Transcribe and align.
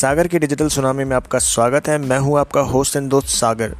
सागर 0.00 0.28
के 0.28 0.38
digital 0.38 0.68
tsunami 0.68 1.04
में 1.04 1.14
आपका 1.16 1.38
स्वागत 1.38 1.88
है। 1.88 1.96
मैं 1.98 2.18
हूँ 2.18 2.38
आपका 2.38 2.60
होस्ट 2.60 2.96
एंड 2.96 3.08
दोस्त 3.10 3.28
सागर। 3.28 3.74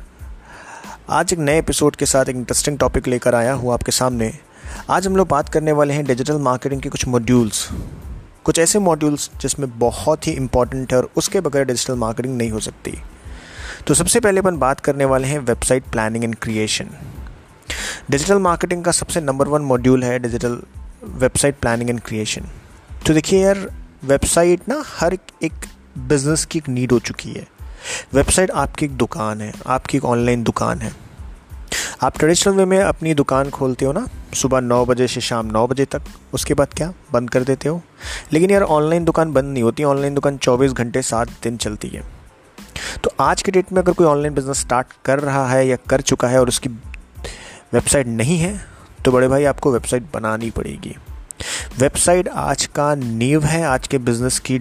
आज 1.11 1.33
एक 1.33 1.39
नए 1.39 1.59
एपिसोड 1.59 1.97
के 1.97 2.07
साथ 2.07 2.29
एक 2.29 2.37
इंटरेस्टिंग 2.37 2.79
टॉपिक 2.79 3.07
लेकर 3.09 3.35
आया 3.35 3.53
हूँ 3.53 3.73
आपके 3.73 3.93
सामने। 3.93 4.31
आज 4.91 5.07
हम 5.07 5.17
लोग 5.17 5.29
बात 5.29 5.49
करने 5.49 5.73
वाले 5.73 5.95
हैं 5.95 6.05
डिजिटल 6.07 6.39
मार्केटिंग 6.39 6.83
के 6.83 6.89
कुछ 6.89 7.07
मॉड्यूल्स 7.09 7.69
कुछ 8.45 8.59
ऐसे 8.59 8.79
मॉड्यूल्स 8.79 9.31
जिसमें 9.41 9.69
बहुत 9.79 10.27
ही 10.27 10.33
इंपॉर्टेंट 10.33 10.93
है 10.93 10.99
और 10.99 11.11
उसके 11.17 11.41
बगैर 11.41 11.65
डिजिटल 11.65 11.95
मार्केटिंग 11.95 12.37
नहीं 12.37 12.51
हो 12.51 12.61
सकती। 12.61 12.95
तो 13.87 13.95
सबसे 13.95 14.21
पहले 14.21 14.41
अपन 14.41 14.59
बात 14.59 14.81
करने 14.81 15.05
वाले 15.05 15.29
हैं 15.29 15.39
website 15.39 15.91
planning 15.93 16.25
and 16.25 16.37
creation 16.43 16.91
digital 18.11 18.39
marketing 18.41 18.85
का 18.85 18.93
सबसे 18.93 19.21
नंबर 19.21 19.49
वन 19.49 19.63
मॉड्यूल 19.63 20.05
है 20.05 20.19
digital 20.19 20.63
website 21.17 21.59
planning 21.61 21.91
and 21.91 22.01
creation 22.01 22.51
तो 23.07 23.15
देखिए 23.15 23.45
यार 23.45 23.69
वेबसाइट 24.05 24.69
ना 24.69 24.83
हर 24.97 25.19
एक 25.43 25.53
बिज़नेस 25.99 26.45
की 26.45 26.59
एक 26.59 26.69
नीड 26.69 26.93
हो 26.93 26.99
चुकी 26.99 27.33
है। 27.33 27.47
वेबसाइट 28.15 28.51
आपकी 28.51 28.85
एक 28.87 28.93
दुकान 28.93 29.41
है, 29.41 29.53
आपकी 29.67 29.97
एक 29.97 30.05
ऑनलाइन 30.05 30.43
दुकान 30.43 30.79
है। 30.79 30.93
आप 32.03 32.19
ट्रेडिशनल 32.19 32.55
वे 32.55 32.65
में 32.65 32.79
अपनी 32.79 33.15
दुकान 33.15 33.51
खोलते 33.51 33.85
हो 33.85 33.93
ना, 33.93 34.07
सुबह 34.35 34.61
नौ 34.61 34.85
बजे 34.85 35.09
से 35.09 35.21
शाम 35.21 35.47
नौ 35.47 35.67
बजे 35.67 35.85
तक, 35.85 36.03
उसके 36.33 36.55
बाद 36.55 36.69
क्या? 36.75 36.93
बंद 37.13 37.31
कर 37.31 37.43
देते 37.43 37.69
हो। 37.69 37.83
लेकिन 38.33 38.51
यार 38.51 38.63
ऑनलाइन 38.63 39.05
दुकान 39.05 39.33
बंद 39.33 39.45
नहीं 39.45 39.63
होती, 39.63 39.85
ऑनलाइन 39.85 40.15
दुकान 40.15 40.37
चौबीस 40.37 40.73
घंटे 40.73 41.03
सात 41.03 41.29
दिन 41.43 41.57
चलती 41.57 41.89
है। 41.89 42.03
तो 43.05 43.11
आज 43.21 43.43
के 43.43 43.53
डेट 43.53 43.73
में 43.73 43.83
अगर 43.83 43.93
कोई 43.93 44.07
ऑनलाइन 44.07 44.35
बिज़नेस 44.35 44.61
स्टार्ट 44.61 44.87
कर 45.05 45.21
रहा 45.21 45.49
है 45.49 45.69
या 45.69 45.77
कर 45.77 46.01
चुका 46.01 46.29
है 46.29 46.41
और 46.41 46.49
उसकी 46.49 46.69
वेबसाइट 47.73 48.07
नहीं 48.07 48.39
है 48.39 48.61
तो 49.05 49.13
बड़े 49.13 49.29
भाई 49.29 49.45
आपको 49.45 49.73
वेबसाइट 49.73 50.05
बनानी 50.15 50.51
पड़ेगी। 50.51 50.97
वेबसाइट 51.79 52.29
आज 52.29 52.67
का 52.67 52.95
नींव 52.95 53.45
है, 53.45 53.65
आज 53.65 53.87
के 53.89 53.99
बिज़नेस 53.99 54.39
की 54.39 54.59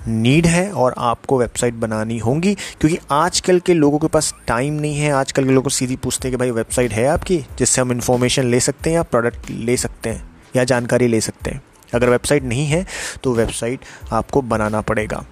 नीड 0.00 0.46
है 0.46 0.70
और 0.72 0.94
आपको 0.98 1.38
वेबसाइट 1.38 1.74
बनानी 1.74 2.18
होगी, 2.18 2.54
क्योंकि 2.54 2.98
आजकल 3.10 3.58
के 3.60 3.74
लोगों 3.74 3.98
के 3.98 4.06
पास 4.06 4.32
टाइम 4.46 4.74
नहीं 4.74 4.98
है, 4.98 5.10
आजकल 5.12 5.44
के 5.44 5.52
लोगों 5.52 5.70
सीधी 5.70 5.96
पूछते 5.96 6.28
हैं 6.28 6.32
कि 6.32 6.38
भाई, 6.38 6.50
वेबसाइट 6.50 6.92
है 6.92 7.06
आपकी, 7.06 7.38
जिससे 7.58 7.80
हम 7.80 7.92
इन्फॉर्मेशन 7.92 8.44
ले 8.44 8.60
सकते 8.60 8.90
हैं 8.90 8.96
या 8.96 9.02
प्रोडक्ट 9.04 9.50
ले 9.50 9.76
सकते 9.76 10.10
हैं, 10.10 10.22
या 10.56 10.64
जानकारी 10.64 11.06
ले 11.06 11.20
सकते 11.20 11.50
हैं। 11.50 11.62
अगर 11.94 12.10
वेबसाइट 12.10 12.44
नहीं 12.44 12.66
है 12.66 12.84
तो 13.22 13.32
वेबसाइट 13.32 13.80
आपको 14.12 14.42
बनाना 14.42 14.80
पड़ेगा। 14.80 15.24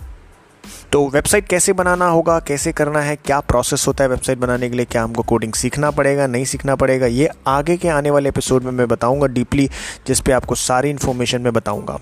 तो 0.92 1.08
वेबसाइट 1.08 1.46
कैसे 1.48 1.72
बनाना 1.72 2.06
होगा, 2.06 2.38
कैसे 2.38 2.72
करना 2.72 3.00
है, 3.00 3.16
क्या 3.16 3.38
प्रोसेस 3.42 3.86
होता 3.88 4.04
है 4.04 4.10
वेबसाइट 4.10 4.38
बनाने 4.38 4.68
के 4.70 4.76
लिए, 4.76 4.84
क्या 4.84 5.02
हमको 5.02 5.22
कोडिंग 5.22 5.52
सीखना 5.52 5.90
पड़ेगा, 5.90 6.26
नहीं 6.26 6.44
सीखना 6.44 6.74
पड़ेगा, 6.74 7.06
ये 7.06 7.28
आगे 7.46 7.76
के 7.76 7.88
आने 7.88 8.10
वाले 8.10 8.28
एपिसोड 8.28 8.64
में 8.64 8.72
मैं 8.72 8.88
बताऊँगा 8.88 9.26
डीपली 9.26 9.68
जिस 10.06 10.20
पे 10.20 10.32
आपको 10.32 10.54
सारी 10.54 10.90
इन्फॉर्मेशन 10.90 11.42
मैं 11.42 11.52
बताऊँगा। 11.52 11.98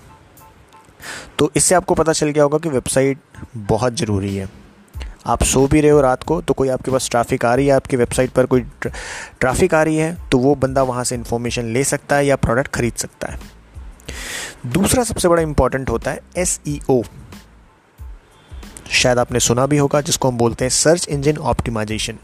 तो 1.39 1.51
इससे 1.55 1.75
आपको 1.75 1.95
पता 1.95 2.13
चल 2.13 2.29
गया 2.29 2.43
होगा 2.43 2.57
कि 2.57 2.69
वेबसाइट 2.69 3.17
बहुत 3.57 3.95
ज़रूरी 3.95 4.35
है। 4.35 4.49
आप 5.25 5.43
सो 5.43 5.65
भी 5.67 5.81
रहे 5.81 5.91
हो 5.91 6.01
रात 6.01 6.23
को 6.23 6.39
तो 6.41 6.53
कोई 6.53 6.69
आपके 6.69 6.91
पास 6.91 7.09
ट्रैफ़िक 7.09 7.45
आ 7.45 7.53
रही 7.55 7.67
है, 7.67 7.73
आपकी 7.73 7.97
वेबसाइट 7.97 8.31
पर 8.31 8.45
कोई 8.45 8.61
ट्रैफ़िक 8.81 9.73
आ 9.73 9.81
रही 9.83 9.95
है 9.95 10.29
तो 10.29 10.37
वो 10.37 10.55
बंदा 10.55 10.83
वहाँ 10.83 11.03
से 11.03 11.15
इन्फॉर्मेशन 11.15 11.65
ले 11.65 11.83
सकता 11.83 12.15
है 12.15 12.25
या 12.25 12.35
प्रोडक्ट 12.37 12.71
खरीद 12.71 12.93
सकता 12.93 13.31
है। 13.31 13.39
दूसरा 14.67 15.03
सबसे 15.03 15.27
बड़ा 15.27 15.41
इंपॉर्टेंट 15.41 15.89
होता 15.89 16.11
है 16.11 16.21
एस 16.37 16.59
e 16.67 17.03
शायद 18.91 19.19
आपने 19.19 19.39
सुना 19.39 19.65
भी 19.65 19.77
होगा, 19.77 20.01
जिसको 20.01 20.27
हम 20.27 20.37
बोलते 20.37 20.65
हैं 20.65 20.69
search 20.69 21.07
engine 21.09 21.37
optimisation 21.37 22.17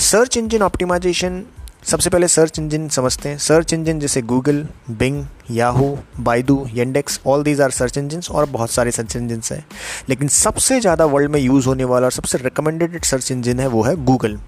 search 0.00 0.36
engine 0.36 0.62
optimisation 0.62 1.42
सबसे 1.82 2.10
पहले 2.10 2.28
सर्च 2.28 2.58
इंजन 2.58 2.88
समझते 2.88 3.28
हैं। 3.28 3.38
सर्च 3.38 3.72
इंजन 3.72 4.00
जैसे 4.00 4.22
Google 4.22 4.66
Bing 4.90 5.24
Yahoo 5.50 5.96
Baidu 6.20 6.66
Yandex 6.74 7.20
all 7.26 7.42
these 7.42 7.60
are 7.60 7.70
search 7.70 7.98
engine 7.98 8.20
और 8.30 8.46
बहुत 8.50 8.70
सारे 8.70 8.90
सर्च 8.90 9.16
इंजन 9.16 9.40
हैं। 9.50 9.64
लेकिन 10.08 10.28
सबसे 10.28 10.80
ज़्यादा 10.80 11.04
वर्ल्ड 11.06 11.30
में 11.30 11.40
यूज़ 11.40 11.66
होने 11.66 11.84
वाला 11.84 12.06
और 12.06 12.12
सबसे 12.12 12.38
रिकमेंडेड 12.38 13.04
सर्च 13.04 13.30
इंजन 13.32 13.60
है 13.60 13.66
वो 13.66 13.82
है 13.82 13.94
गूगल 14.04 14.38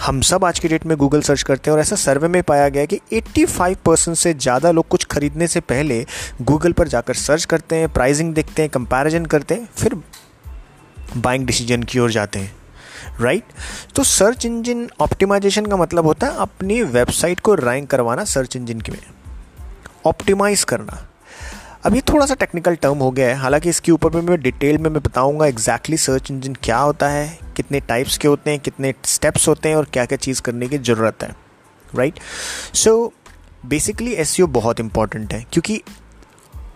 हम 0.00 0.20
सब 0.20 0.44
आज 0.44 0.58
की 0.58 0.68
डेट 0.68 0.84
में 0.86 0.96
गूगल 0.98 1.20
सर्च 1.22 1.42
करते 1.42 1.70
हैं 1.70 1.74
और 1.74 1.80
ऐसा 1.80 1.96
सर्वे 1.96 2.28
में 2.28 2.42
पाया 2.42 2.68
गया 2.68 2.84
कि 2.84 3.00
85 3.12 3.74
परसेंट 3.86 4.16
से 4.16 4.32
ज़्यादा 4.34 4.70
लोग 4.70 4.88
कुछ 4.88 5.04
खरीदने 5.06 5.46
से 5.46 5.60
पहले 5.62 6.04
गूगल 6.42 6.72
पर 6.72 6.88
जाकर 6.88 7.14
सर्च 7.16 7.44
करते 7.44 7.76
हैं 7.76 7.88
प्राइसिंग 7.92 8.34
देखते 8.34 8.62
हैं 8.62 8.70
कंपैरिजन 8.70 9.26
करते 9.26 9.54
हैं, 9.54 9.68
फिर 9.76 9.94
बाइंग 11.16 11.46
डिसीज़न 11.46 11.82
की 11.82 11.98
ओर 11.98 12.10
जाते 12.10 12.38
हैं। 12.38 12.52
राइट 13.20 13.52
तो 13.94 14.04
सर्च 14.04 14.46
इंजन 14.46 14.88
ऑप्टिमाइजेशन 15.00 15.66
का 15.66 15.76
मतलब 15.76 16.06
होता 16.06 16.26
है 16.26 16.36
अपनी 16.36 16.82
वेबसाइट 16.82 17.40
को 17.40 17.54
रैंक 17.54 17.90
करवाना 17.90 18.24
सर्च 18.24 18.56
इंजन 18.56 18.80
के 18.80 18.92
में। 18.92 18.98
ऑप्टिमाइज 20.06 20.64
करना। 20.64 21.06
अब 21.84 21.94
ये 21.94 22.00
थोड़ा 22.00 22.26
सा 22.26 22.34
टेक्निकल 22.34 22.74
टर्म 22.74 22.98
हो 22.98 23.10
गया 23.10 23.28
है। 23.28 23.34
हालाँकि 23.34 23.68
इसके 23.68 23.92
ऊपर 23.92 24.10
में 24.10 24.22
मैं 24.22 24.40
डिटेल 24.42 24.78
में 24.78 24.90
मैं 24.90 25.02
बताऊँगा 25.02 25.46
एग्जैक्टली 25.46 25.96
सर्च 25.96 26.30
इंजन 26.30 26.54
क्या 26.54 26.78
होता 26.78 27.08
है, 27.08 27.38
कितने 27.56 27.80
टाइप्स 27.80 28.18
के 28.18 28.28
होते 28.28 28.50
हैं, 28.50 28.60
कितने 28.60 28.94
स्टेप्स 29.04 29.48
होते 29.48 29.68
हैं 29.68 29.76
और 29.76 29.84
क्या 29.84 30.04
क्या 30.04 30.18
चीज़ 30.18 30.42
करने 30.42 30.68
की 30.68 30.78
ज़रूरत 30.78 31.22
है। 31.22 31.34
राइट 31.94 32.20
सो 32.74 33.12
बेसिकली 33.66 34.12
एस 34.12 34.36
बहुत 34.40 34.80
इंपॉर्टेंट 34.80 35.32
है, 35.32 35.44
क्योंकि 35.52 35.82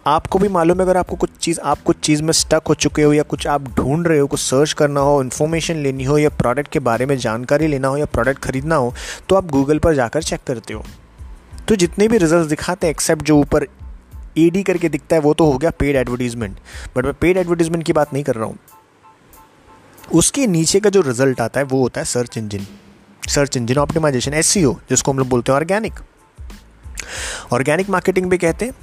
आपको 0.07 0.39
भी 0.39 0.49
मालूम 0.49 0.79
है, 0.79 0.83
अगर 0.83 0.97
आपको 0.97 1.17
कुछ 1.17 1.31
चीज़, 1.41 1.59
आप 1.61 1.83
कुछ 1.83 1.99
चीज़ 1.99 2.23
में 2.23 2.33
स्टक 2.33 2.63
हो 2.69 2.75
चुके 2.75 3.03
हो 3.03 3.13
या 3.13 3.23
कुछ 3.23 3.47
आप 3.47 3.69
ढूंढ 3.77 4.07
रहे 4.07 4.19
हो, 4.19 4.27
कुछ 4.27 4.41
सर्च 4.41 4.73
करना 4.73 5.01
हो 5.01 5.23
इन्फॉर्मेशन 5.23 5.77
लेनी 5.77 6.05
हो 6.05 6.19
या 6.19 6.29
प्रोडक्ट 6.31 6.69
के 6.69 6.79
बारे 6.81 7.07
में 7.07 7.17
जानकारी 7.19 7.67
लेना 7.67 7.89
हो 7.89 7.97
या 7.97 8.07
प्रोडक्ट 8.07 8.43
खरीदना 8.43 8.77
हो 8.77 8.93
तो 9.29 9.37
आप 9.37 9.47
गूगल 9.47 9.79
पर 9.79 9.95
जाकर 9.95 10.23
चेक 10.23 10.41
करते 10.47 10.75
हो। 10.75 10.85
तो 11.69 11.77
जितने 11.77 12.09
भी 12.09 12.19
रिज़ल्ट 12.19 12.49
दिखाते 12.49 12.87
हैं 12.87 12.91
एक्सेप्ट 12.91 13.23
जो 13.23 13.39
ऊपर 13.39 13.67
ई 14.39 14.51
e 14.51 14.63
करके 14.63 14.89
दिखता 14.89 15.17
है, 15.17 15.23
वो 15.23 15.35
तो 15.35 15.51
हो 15.53 15.59
गया 15.59 15.71
पेड 15.71 15.97
एडवर्टीजमेंट 15.97 16.59
बट 16.97 17.05
मैं 17.05 17.15
पेड 17.15 17.37
एडवर्टीजमेंट 17.37 17.85
की 17.85 17.93
बात 17.93 18.13
नहीं 18.13 18.25
कर 18.25 18.35
रहा 18.35 18.47
हूँ। 18.47 18.59
उसके 20.13 20.47
नीचे 20.47 20.81
का 20.81 20.91
जो 20.91 21.01
रिज़ल्ट 21.01 21.41
आता 21.41 21.61
है, 21.61 21.67
वो 21.67 21.81
होता 21.81 22.01
है 22.01 22.05
search 22.07 22.39
engine 22.39 22.67
search 23.29 23.57
engine 23.57 23.79
optimisation 23.79 24.35
S 24.35 24.55
जिसको 24.57 25.13
हम 25.13 25.19
लोग 25.19 25.29
बोलते 25.29 25.53
हैं 25.53 25.57
ऑर्गेनिक 25.57 26.01
ऑर्गेनिक 27.53 27.91
मार्केटिंग 27.91 28.27
भी 28.27 28.39
कहते 28.39 28.65
हैं। 28.65 28.75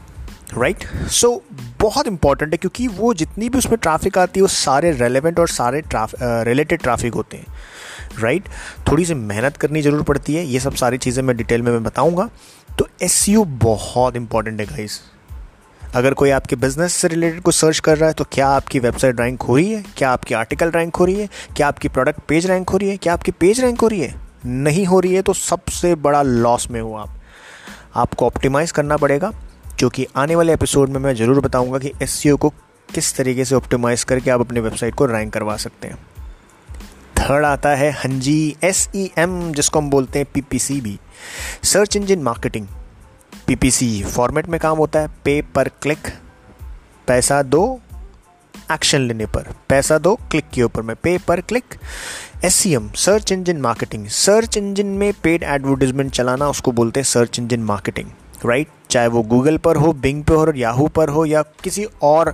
Right 0.54 0.78
right? 0.78 1.10
सो 1.10 1.28
so, 1.28 1.58
बहुत 1.80 2.08
इंपॉर्टेंट 2.08 2.52
है 2.52 2.58
क्योंकि 2.58 2.88
वो 2.88 3.14
जितनी 3.14 3.50
भी 3.50 3.58
उसमें 3.58 3.78
ट्रैफ़िक 3.78 4.18
आती 4.18 4.40
है 4.40 4.42
वो 4.42 4.48
सारे 4.48 4.92
रेलेवेंट 4.92 5.40
और 5.40 5.48
सारे 5.48 5.84
रिलेटेड 6.44 6.82
ट्रैफ़िक 6.82 7.14
होते 7.14 7.38
हैं। 7.38 7.46
Right 8.20 8.44
right? 8.44 8.92
थोड़ी 8.92 9.06
सी 9.06 9.14
मेहनत 9.14 9.58
करनी 9.58 9.82
ज़रूर 9.82 10.04
पड़ती 10.04 10.36
है। 10.36 10.46
ये 10.46 10.60
सब 10.60 10.74
सारी 10.74 10.98
चीज़ें 10.98 11.24
मैं 11.24 11.36
डिटेल 11.38 11.62
में 11.62 11.72
मैं 11.72 11.84
बताऊँगा। 11.84 12.30
तो 12.80 12.88
एस 13.02 13.26
बहुत 13.30 14.16
इंपॉर्टेंट 14.16 14.60
है 14.60 14.66
गाइस 14.66 15.00
अगर 15.82 16.14
कोई 16.14 16.30
आपके 16.30 16.56
बिज़नेस 16.56 16.94
से 16.94 17.08
रिलेटेड 17.08 17.42
कुछ 17.42 17.56
सर्च 17.56 17.80
कर 17.80 17.98
रहा 17.98 18.08
है 18.08 18.14
तो 18.14 18.24
क्या 18.24 18.48
आपकी 18.48 18.80
वेबसाइट 18.80 19.20
रैंक 19.20 19.42
हो 19.42 19.56
रही 19.56 19.72
है? 19.72 19.84
क्या 19.98 20.12
आपकी 20.12 20.34
आर्टिकल 20.34 20.72
रैंक 20.72 20.96
हो 20.96 21.06
रही 21.06 21.20
है? 21.20 21.30
क्या 21.58 21.68
आपकी 21.68 21.88
प्रोडक्ट 21.88 22.20
पेज 22.28 22.46
रैंक 22.46 22.70
हो 22.70 22.78
रही 22.78 22.90
है? 22.90 22.98
क्या 22.98 23.14
आपकी 23.14 23.32
पेज 23.32 23.60
रैंक 23.60 23.82
हो 23.82 23.88
रही 23.88 24.02
है? 24.02 24.16
नहीं 24.46 24.86
हो 24.86 25.00
रही 25.00 25.14
है 25.14 25.22
तो 25.22 25.34
सबसे 25.34 25.96
बड़ा 25.96 26.22
लॉस 26.22 26.70
में 26.72 26.82
हो 26.82 26.94
आप। 26.96 27.16
आपको 27.96 28.26
ऑप्टिमाइज़ 28.26 28.74
करना 28.74 28.98
पड़ेगा। 28.98 29.32
जो 29.80 29.90
कि 29.90 30.08
आने 30.16 30.36
वाले 30.36 30.54
एपिसोड 30.54 30.90
में 30.90 31.00
मैं 31.00 31.16
ज़रूर 31.16 31.40
बताऊँगा 31.40 31.80
कि 31.80 31.92
एस 32.02 32.24
को 32.28 32.50
किस 32.94 33.16
तरीके 33.16 33.46
से 33.46 33.56
ऑप्टिमाइज़ 33.56 34.06
करके 34.06 34.32
आप 34.32 34.40
अपनी 34.40 34.60
वेबसाइट 34.60 34.96
को 34.96 35.06
रैंक 35.06 35.34
करवा 35.34 35.58
सकते 35.58 35.88
हैं। 35.88 35.98
थर्ड 37.18 37.46
आता 37.46 37.70
है 37.70 37.92
हंजी 37.92 38.56
एस 38.64 38.90
ई 38.96 39.12
एम 39.18 39.54
जिसको 39.54 39.80
हम 39.80 39.90
बोलते 39.90 40.20
हैं 40.20 40.28
पी 40.34 40.42
पी 40.42 40.60
सी 40.60 40.82
भी 40.82 41.00
search 41.64 41.96
engine 41.96 42.20
marketing 42.20 42.68
P 43.48 43.56
P 43.56 43.72
C 43.72 44.04
format 44.04 44.48
में 44.48 44.60
काम 44.60 44.78
होता 44.78 45.00
है 45.00 45.08
पे 45.08 45.42
पर 45.42 45.68
क्लिक 45.68 46.08
पैसा 47.08 47.44
दो 47.44 47.80
एक्शन 48.72 49.02
लेने 49.02 49.26
पर, 49.26 49.48
पैसा 49.70 49.98
दो 49.98 50.16
क्लिक 50.16 50.50
के 50.54 50.64
ऊपर 50.64 50.82
में 50.82 50.96
pay 50.96 51.18
per 51.18 51.42
click 51.42 51.64
S 52.44 52.56
E 52.56 52.74
M 52.74 52.92
search 52.96 53.32
engine 53.32 53.58
marketing 53.58 54.08
search 54.08 54.58
engine 54.58 54.86
में 54.86 55.14
पेड 55.24 55.44
एडवर्टीजमेंट 55.44 56.12
चलाना, 56.12 56.50
उसको 56.50 56.72
बोलते 56.72 57.00
हैं 57.00 57.06
सर्च 57.06 57.40
इंजन 57.40 57.60
मार्केटिंग 57.60 58.10
राइट 58.46 58.68
चाहे 58.90 59.08
वो 59.08 59.22
गूगल 59.24 59.58
पर 59.58 59.76
हो 59.76 59.92
बिंग 59.94 60.24
पर 60.24 60.34
हो 60.36 60.54
याहू 60.56 60.88
पर 60.88 61.10
हो, 61.10 61.26
या 61.26 61.42
किसी 61.64 61.86
और 62.02 62.34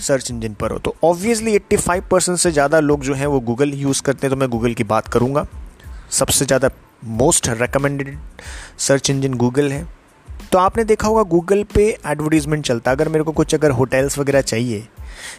सर्च 0.00 0.30
इंजन 0.30 0.54
पर 0.54 0.70
हो। 0.70 0.78
तो 0.78 0.94
ऑब्वियसली 1.04 1.54
85 1.54 2.00
परसेंट 2.10 2.38
से 2.38 2.50
ज़्यादा 2.50 2.80
लोग 2.80 3.02
जो 3.02 3.14
हैं 3.14 3.26
वो 3.26 3.40
गूगल 3.40 3.72
यूज़ 3.74 4.02
करते 4.02 4.26
हैं। 4.26 4.30
तो 4.30 4.40
मैं 4.40 4.48
गूगल 4.50 4.74
की 4.74 4.84
बात 4.84 5.08
करूँगा। 5.08 5.46
सबसे 6.10 6.44
ज़्यादा 6.44 6.70
most 7.04 7.48
recommended 7.50 8.16
search 8.78 9.10
engine 9.10 9.34
Google 9.34 9.70
है। 9.72 9.86
तो 10.52 10.58
आपने 10.58 10.84
देखा 10.84 11.08
होगा 11.08 11.22
गूगल 11.22 11.62
पे 11.74 11.86
एडवर्टीजमेंट 12.06 12.64
चलता। 12.64 12.90
है 12.90 12.96
अगर 12.96 13.08
मेरे 13.08 13.24
को 13.24 13.32
कुछ 13.32 13.54
अगर 13.54 13.70
होटल्स 13.70 14.18
वगैरह 14.18 14.40
चाहिए, 14.42 14.86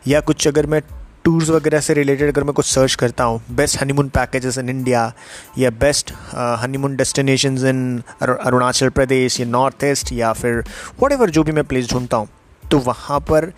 या 0.08 0.20
कुछ 0.22 0.48
अगर 0.48 0.66
मैं 0.66 0.82
टूर्स 1.24 1.50
वगैरह 1.50 1.80
से 1.80 1.94
रिलेटेड 1.94 2.30
अगर 2.30 2.44
मैं 2.44 2.54
कुछ 2.54 2.66
सर्च 2.66 2.96
करता 2.96 3.24
हूँ 3.24 3.42
best 3.52 3.82
honeymoon 3.82 4.10
packages 4.10 4.58
in 4.58 4.70
India 4.70 5.14
या 5.58 5.70
best 5.70 6.14
honeymoon 6.36 6.96
destination 6.96 7.58
in 7.58 8.04
Arunachal 8.22 8.90
Pradesh 8.90 9.40
या 9.40 9.46
नॉर्थ 9.46 9.84
ईस्ट 9.84 10.14
या 10.14 10.34
फिर 10.34 10.64
वट 11.04 11.12
एवर 11.12 11.30
जो 11.30 11.44
भी 11.44 11.52
मैं 11.52 11.64
प्लेस 11.64 11.92
ढूंढता 11.92 12.18
हूँ 12.18 12.28
तो 12.72 12.80
वहाँ 12.80 13.20
पर 13.20 13.54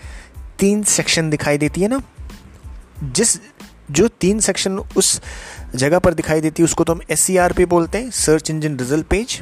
तीन 0.60 0.84
सेक्शन 0.84 1.30
दिखाई 1.30 1.58
देती 1.58 1.82
है 1.82 1.88
ना? 1.88 2.02
जिस, 3.04 3.40
जो 3.92 4.08
तीन 4.08 4.40
सेक्शन 4.40 4.78
उस 4.78 5.22
जगह 5.76 6.00
पर 6.00 6.14
दिखाई 6.14 6.42
देती 6.42 6.64
है, 6.64 6.66
उसको 6.66 6.84
तो 6.84 6.94
हम 6.94 7.02
एस 7.10 7.28
पी 7.32 7.66
बोलते 7.66 7.98
हैं 7.98 8.12
search 8.12 8.50
engine 8.50 8.78
result 8.78 9.08
page 9.08 9.40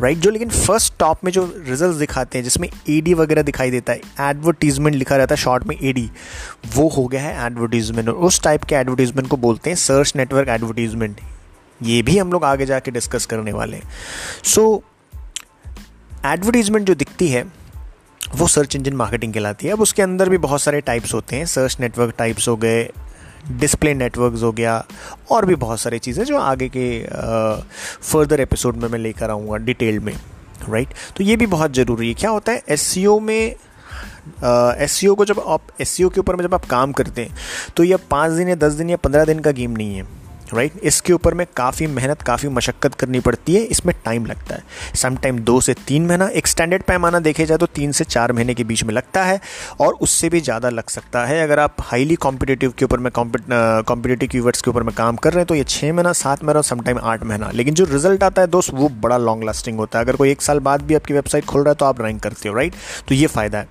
right 0.00 0.18
जो 0.18 0.30
लेकिन 0.30 0.48
फ़र्स्ट 0.48 0.92
टॉप 0.98 1.24
में 1.24 1.30
जो 1.32 1.44
रिज़ल्ट 1.58 1.96
दिखाते 1.96 2.38
हैं, 2.38 2.44
जिसमें 2.44 2.68
एडी 2.90 3.14
वगैरह 3.14 3.42
दिखाई 3.42 3.70
देता 3.70 3.92
है 3.92 4.00
एडवर्टीजमेंट 4.20 4.96
लिखा 4.96 5.16
रहता 5.16 5.34
है 5.34 5.40
शॉर्ट 5.40 5.64
में 5.66 5.76
एडी 5.82 6.10
वो 6.74 6.88
हो 6.88 7.06
गया 7.06 7.22
है 7.22 7.46
एडवर्टीजमेंट 7.46 8.08
और 8.08 8.14
उस 8.14 8.42
टाइप 8.42 8.64
के 8.64 8.74
एडवर्टीजमेंट 8.74 9.28
को 9.28 9.36
बोलते 9.36 9.70
हैं 9.70 9.76
सर्च 9.76 10.12
नेटवर्क 10.16 10.48
एडवर्टीजमेंट 10.48 11.20
ये 11.82 12.02
भी 12.02 12.18
हम 12.18 12.32
लोग 12.32 12.44
आगे 12.44 12.66
जाके 12.66 12.90
डिस्कस 12.90 13.26
करने 13.26 13.52
वाले 13.52 13.76
हैं। 13.76 13.90
सो 14.44 14.82
एडवर्टीजमेंट 16.26 16.86
जो 16.86 16.94
दिखती 16.94 17.28
है, 17.28 17.44
वो 18.34 18.46
सर्च 18.46 18.76
इंजन 18.76 18.94
मार्केटिंग 18.94 19.34
कहलाती 19.34 19.66
है। 19.66 19.72
अब 19.72 19.80
उसके 19.80 20.02
अंदर 20.02 20.28
भी 20.28 20.38
बहुत 20.38 20.62
सारे 20.62 20.80
टाइप्स 20.80 21.14
होते 21.14 21.36
हैं। 21.36 21.46
सर्च 21.46 21.76
नेटवर्क 21.80 22.14
टाइप्स 22.18 22.48
हो 22.48 22.56
गए 22.56 22.82
डिस्प्ले 23.50 23.94
नेटवर्क्स 23.94 24.42
हो 24.42 24.52
गया 24.52 24.84
और 25.30 25.46
भी 25.46 25.54
बहुत 25.54 25.80
सारी 25.80 25.98
चीज़ें 25.98 26.24
जो 26.24 26.38
आगे 26.38 26.68
के 26.76 26.88
फर्दर 28.02 28.40
एपिसोड 28.40 28.76
में 28.76 28.88
मैं 28.88 28.98
लेकर 28.98 29.30
आऊँगा 29.30 29.56
डिटेल 29.56 29.98
में 29.98 30.12
राइट 30.12 30.88
right? 30.88 31.16
तो 31.16 31.24
ये 31.24 31.36
भी 31.36 31.46
बहुत 31.46 31.72
ज़रूरी 31.72 32.08
है 32.08 32.14
क्या 32.14 32.30
होता 32.30 32.52
है 32.52 32.62
एस 32.68 32.94
e 32.98 33.20
में 33.20 33.54
एस 34.78 35.00
uh, 35.04 35.16
को 35.16 35.24
जब 35.24 35.40
आप 35.40 35.66
एस 35.80 35.96
के 36.00 36.20
ऊपर 36.20 36.36
में 36.36 36.42
जब 36.44 36.54
आप 36.54 36.64
काम 36.64 36.92
करते 36.92 37.22
हैं 37.22 37.34
तो 37.76 37.84
ये 37.84 37.96
पाँच 38.10 38.32
दिन 38.32 38.48
या 38.48 38.54
दस 38.54 38.72
दिन 38.72 38.90
या 38.90 38.96
पंद्रह 38.96 39.24
दिन 39.24 39.38
का 39.38 39.50
गेम 39.50 39.70
नहीं 39.70 39.96
है 39.96 40.19
राइट 40.52 40.72
right? 40.72 40.86
इसके 40.86 41.12
ऊपर 41.12 41.34
में 41.34 41.46
काफ़ी 41.56 41.86
मेहनत, 41.88 42.22
काफ़ी 42.22 42.48
मशक्क़त 42.48 42.94
करनी 42.94 43.20
पड़ती 43.20 43.54
है, 43.54 43.62
इसमें 43.62 43.94
टाइम 44.04 44.26
लगता 44.26 44.54
है। 44.54 44.62
सम 44.96 45.16
टाइम 45.16 45.38
दो 45.40 45.60
से 45.60 45.74
तीन 45.86 46.06
महीना, 46.06 46.28
एक 46.28 46.46
स्टैंडर्ड 46.46 46.82
पैमाना 46.82 47.18
देखे 47.20 47.46
जाए 47.46 47.58
तो 47.58 47.66
तीन 47.68 47.92
से 47.92 48.04
चार 48.06 48.32
महीने 48.32 48.54
के 48.54 48.64
बीच 48.64 48.84
में 48.84 48.92
लगता 48.94 49.24
है, 49.24 49.40
और 49.80 49.94
उससे 49.96 50.28
भी 50.28 50.40
ज़्यादा 50.40 50.68
लग 50.70 50.88
सकता 50.90 51.24
है। 51.26 51.42
अगर 51.42 51.58
आप 51.58 51.76
हाईली 51.82 52.14
कॉम्पिटेटिव 52.18 52.72
के 52.78 52.84
ऊपर 52.84 52.98
में 52.98 53.10
कॉम्पिटेटिव 53.12 54.28
कीवर्ड्स 54.28 54.62
के 54.62 54.70
ऊपर 54.70 54.82
में 54.82 54.94
काम 54.94 55.16
कर 55.16 55.32
रहे 55.32 55.40
हैं 55.40 55.46
तो 55.46 55.54
ये 55.54 55.64
छः 55.64 55.92
महीना, 55.92 56.12
सात 56.14 56.44
महीना 56.44 56.58
और 56.58 56.64
समटाइम 56.64 56.98
आठ 57.00 57.24
महीना। 57.24 57.50
लेकिन 57.52 57.74
जो 57.74 57.84
रिज़ल्ट 57.86 58.22
आता 58.24 58.42
है 58.42 58.48
दोस्त, 58.48 58.72
वो 58.74 58.88
बड़ा 59.02 59.18
लॉन्ग 59.18 59.44
लास्टिंग 59.44 59.78
होता 59.78 59.98
है। 59.98 60.04
अगर 60.04 60.16
कोई 60.16 60.30
एक 60.30 60.42
साल 60.42 60.58
बाद 60.60 60.82
भी 60.82 60.94
आपकी 60.94 61.14
वेबसाइट 61.14 61.44
खोल 61.44 61.62
रहा 61.62 61.70
है 61.70 61.74
तो 61.74 61.86
आप 61.86 62.00
रैंक 62.02 62.22
करते 62.22 62.48
हो 62.48 62.54
राइट 62.54 62.74
तो 63.08 63.14
ये 63.14 63.26
फ़ायदा 63.28 63.58
है। 63.58 63.68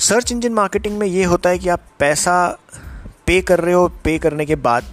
सर्च 0.00 0.32
इंजन 0.32 0.52
मार्केटिंग 0.52 0.98
में 0.98 1.06
ये 1.06 1.24
होता 1.24 1.50
है 1.50 1.58
कि 1.58 1.68
आप 1.68 1.86
पैसा 1.98 2.36
पे 3.26 3.40
कर 3.42 3.60
रहे 3.60 3.74
हो 3.74 3.88
पे 4.04 4.18
करने 4.18 4.46
के 4.46 4.54
बाद 4.58 4.84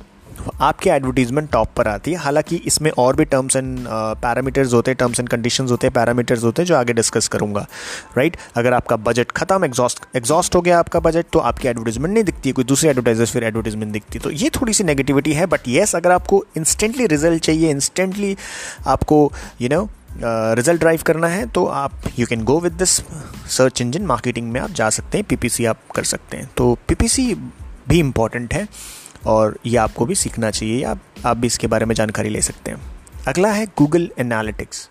आपकी 0.61 0.89
एडवर्टीजमेंट 0.89 1.49
टॉप 1.51 1.69
पर 1.77 1.87
आती 1.87 2.11
है। 2.11 2.17
हालाँकि 2.17 2.55
इसमें 2.65 2.89
और 2.91 3.15
भी 3.15 3.25
टर्म्स 3.25 3.55
एंड 3.55 3.79
पैरामीटर्स 3.89 4.73
होते 4.73 4.91
हैं 4.91 4.97
टर्म्स 4.97 5.19
एंड 5.19 5.29
कंडीशन 5.29 5.67
होते 5.67 5.87
हैं 5.87 5.93
पैरामीटर्स 5.93 6.43
होते 6.43 6.61
हैं 6.61 6.67
जो 6.67 6.75
आगे 6.75 6.93
डिस्कस 6.93 7.27
करूँगा। 7.27 7.65
राइट? 8.17 8.37
अगर 8.55 8.73
आपका 8.73 8.95
बजट 8.97 9.31
खत्म 9.31 9.65
एग्जॉस्ट 9.65 10.05
एग्जॉस्ट 10.15 10.55
हो 10.55 10.61
गया 10.61 10.79
आपका 10.79 10.99
बजट 10.99 11.25
तो 11.33 11.39
आपकी 11.41 11.67
एडवर्टीजमेंट 11.67 12.13
नहीं 12.13 12.23
दिखती, 12.23 12.51
कोई 12.51 12.63
दूसरी 12.65 12.89
एडवर्टाइजर्स 12.89 13.31
फिर 13.31 13.43
एडवर्टीजमेंट 13.43 13.91
दिखती। 13.93 14.19
तो 14.19 14.31
ये 14.31 14.49
थोड़ी 14.51 14.73
सी 14.73 14.83
नेगेटिविटी 14.83 15.33
है 15.33 15.45
बट 15.45 15.67
येस 15.67 15.95
अगर 15.95 16.11
आपको 16.11 16.43
इंस्टेंटली 16.57 17.05
रिज़ल्ट 17.07 17.43
चाहिए 17.43 17.69
इंस्टेंटली 17.69 18.35
आपको 18.87 19.31
यू 19.61 19.69
नो 19.69 19.89
रिज़ल्ट 20.55 20.79
ड्राइव 20.79 21.01
करना 21.05 21.27
है 21.27 21.45
तो 21.47 21.65
आप 21.65 22.01
you 22.19 22.25
can 22.27 22.43
go 22.43 22.59
with 22.59 22.73
this 22.73 22.89
search 23.49 23.81
engine 23.81 24.05
marketing 24.05 24.51
में 24.51 24.59
आप 24.61 24.71
जा 24.71 24.89
सकते 24.89 25.17
हैं 25.17 25.25
पीपीसी 25.29 25.65
आप 25.65 25.79
कर 25.95 26.03
सकते 26.03 26.37
हैं। 26.37 26.49
तो 26.57 26.73
पीपीसी 26.87 27.33
भी 27.89 27.99
इंपॉर्टेंट 27.99 28.53
है। 28.53 28.67
और 29.27 29.57
ये 29.65 29.77
आपको 29.77 30.05
भी 30.05 30.15
सीखना 30.15 30.51
चाहिए, 30.51 30.81
या 30.83 30.97
आप 31.25 31.37
भी 31.37 31.47
इसके 31.47 31.67
बारे 31.67 31.85
में 31.85 31.95
जानकारी 31.95 32.29
ले 32.29 32.41
सकते 32.41 32.71
हैं। 32.71 32.81
अगला 33.27 33.51
है 33.51 33.65
गूगल 33.77 34.09
एनालिटिक्स 34.19 34.89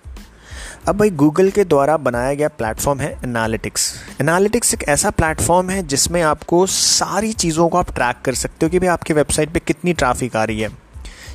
अब 0.88 0.96
भाई 0.96 1.10
गूगल 1.10 1.50
के 1.50 1.64
द्वारा 1.64 1.96
बनाया 1.96 2.34
गया 2.34 2.48
प्लेटफॉर्म 2.48 3.00
है 3.00 3.10
एनालिटिक्स 3.24 3.92
एनालिटिक्स 4.20 4.74
एक 4.74 4.82
ऐसा 4.88 5.10
प्लेटफॉर्म 5.10 5.70
है 5.70 5.82
जिसमें 5.82 6.20
आपको 6.22 6.64
सारी 6.66 7.32
चीज़ों 7.32 7.68
को 7.68 7.78
आप 7.78 7.94
ट्रैक 7.94 8.16
कर 8.24 8.34
सकते 8.34 8.66
हो 8.66 8.70
कि 8.70 8.78
भाई 8.78 8.88
आपकी 8.88 9.14
वेबसाइट 9.14 9.52
पे 9.52 9.60
कितनी 9.60 9.92
ट्रैफ़िक 9.92 10.36
आ 10.36 10.44
रही 10.44 10.60
है। 10.60 10.68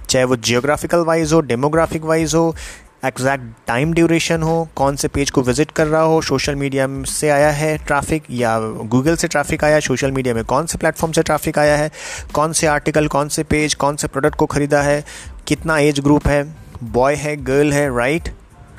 चाहे 0.10 0.26
वो 0.26 0.36
जियोग्राफिकल 0.38 1.00
वाइज 1.00 1.34
हो 1.34 1.42
डेमोग्राफिक 1.42 2.04
वाइज 2.04 2.36
हो 2.36 2.56
एग्जैक्ट 3.06 3.44
टाइम 3.68 3.94
ड्यूरेशन 3.94 4.44
हो, 4.44 4.68
कौन 4.76 4.96
से 4.96 5.08
पेज 5.08 5.30
को 5.30 5.42
विज़िट 5.42 5.72
कर 5.72 5.88
रहा 5.88 6.02
हो, 6.02 6.22
सोशल 6.22 6.56
मीडिया 6.56 6.88
से 7.08 7.30
आया 7.30 7.50
है 7.52 7.78
ट्रैफ़िक 7.78 8.24
या 8.32 8.58
गूगल 8.86 9.16
से 9.16 9.28
ट्रैफ़िक 9.28 9.64
आया 9.64 9.76
है, 9.76 9.82
सोशल 9.82 10.12
मीडिया 10.12 10.36
में 10.36 10.44
कौन 10.46 10.66
से 10.66 10.78
प्लेटफॉर्म 10.78 11.14
से 11.14 11.24
ट्रैफ़िक 11.24 11.60
आया 11.60 11.76
है, 11.78 11.92
कौन 12.34 12.54
से 12.54 12.68
आर्टिकल, 12.68 13.08
कौन 13.08 13.30
से 13.30 13.44
पेज, 13.44 13.74
कौन 13.74 13.96
से 13.96 14.08
प्रोडक्ट 14.08 14.36
को 14.36 14.46
ख़रीदा 14.46 14.82
है, 14.82 15.04
कितना 15.48 15.78
एज 15.80 16.00
ग्रुप 16.00 16.28
है, 16.28 16.44
बॉय 16.84 17.16
है, 17.16 17.36
गर्ल 17.44 17.74
है, 17.74 17.88
right? 17.98 18.30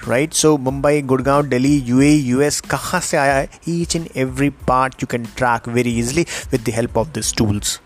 Right, 0.08 0.32
so 0.32 0.56
Mumbai, 0.58 1.00
Gurgaon, 1.02 1.42
Delhi 1.42 1.76
UA 1.78 2.08
US, 2.08 2.60
कहाँ 2.60 3.00
से 3.00 3.16
आया 3.16 3.34
है 3.34 3.48
each 3.68 3.96
and 3.96 4.08
every 4.16 4.50
part 4.68 4.94
you 4.94 5.06
can 5.10 5.24
track 5.36 5.68
very 5.68 5.98
easily 5.98 6.26
with 6.52 6.64
the 6.66 6.74
help 6.74 6.98
of 6.98 7.08
this 7.08 7.34
tools 7.36 7.80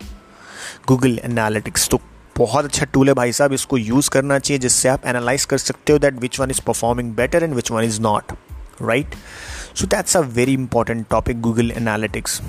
Google 0.87 1.19
Analytics 1.25 1.89
तो 1.89 2.01
बहुत 2.41 2.65
अच्छा 2.65 2.85
टूल 2.85 3.07
है 3.07 3.13
भाई 3.13 3.31
साहब, 3.31 3.53
इसको 3.53 3.77
यूज़ 3.77 4.09
करना 4.09 4.39
चाहिए 4.39 4.59
जिससे 4.59 4.89
आप 4.89 5.05
एनालाइज 5.05 5.45
कर 5.45 5.57
सकते 5.59 5.93
हो 5.93 5.99
that 5.99 6.19
which 6.19 6.39
one 6.39 6.51
is 6.51 6.61
performing 6.67 7.13
better 7.15 7.43
and 7.43 7.53
which 7.53 7.71
one 7.71 7.83
is 7.83 8.01
not 8.01 8.31
right 8.81 9.15
so 9.75 9.87
that's 9.87 10.17
a 10.17 10.19
very 10.19 10.53
important 10.53 11.05
topic 11.09 11.41
Google 11.41 11.71
Analytics 11.71 12.41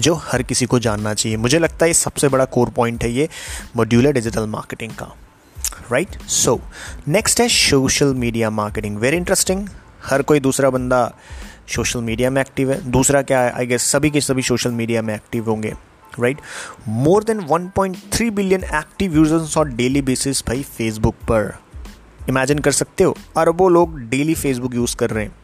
जो 0.00 0.14
हर 0.22 0.42
किसी 0.42 0.66
को 0.66 0.78
जानना 0.78 1.12
चाहिए। 1.14 1.36
मुझे 1.36 1.58
लगता 1.58 1.84
है 1.84 1.88
ये 1.88 1.94
सबसे 1.94 2.28
बड़ा 2.28 2.44
कोर 2.44 2.70
पॉइंट 2.70 3.04
है 3.04 3.10
ये 3.12 3.28
मॉड्यूलर 3.76 4.12
डिजिटल 4.12 4.46
मार्केटिंग 4.48 4.92
का 4.92 5.06
राइट 5.92 6.20
सो 6.22 6.60
नेक्स्ट 7.08 7.40
है 7.40 7.48
social 7.50 8.14
media 8.16 8.50
marketing 8.50 8.96
very 8.98 9.16
interesting 9.16 9.68
हर 10.04 10.22
कोई 10.22 10.40
दूसरा 10.40 10.70
बंदा 10.70 11.10
सोशल 11.74 12.00
मीडिया 12.00 12.30
में 12.30 12.40
एक्टिव 12.40 12.70
है। 12.72 12.80
दूसरा 12.90 13.22
क्या 13.22 13.40
है? 13.40 13.50
आई 13.50 13.66
गेस 13.66 13.90
सभी 13.90 14.10
के 14.10 14.20
सभी 14.20 14.42
सोशल 14.42 14.70
मीडिया 14.72 15.02
में 15.02 15.14
एक्टिव 15.14 15.50
होंगे। 15.50 15.72
Right 16.20 16.40
more 16.88 17.24
than 17.24 17.40
1.3 17.40 18.30
billion 18.30 18.64
active 18.64 19.14
users 19.14 19.56
on 19.58 19.76
daily 19.76 20.02
basis 20.02 20.42
भाई 20.46 20.62
फेसबुक 20.62 21.14
पर। 21.14 21.58
इमेजिन 22.28 22.58
कर 22.58 22.72
सकते 22.72 23.04
हो, 23.04 23.16
अरबों 23.36 23.72
लोग 23.72 24.00
डेली 24.00 24.34
फेसबुक 24.34 24.74
यूज़ 24.74 24.96
कर 24.96 25.10
रहे 25.10 25.24
हैं। 25.24 25.34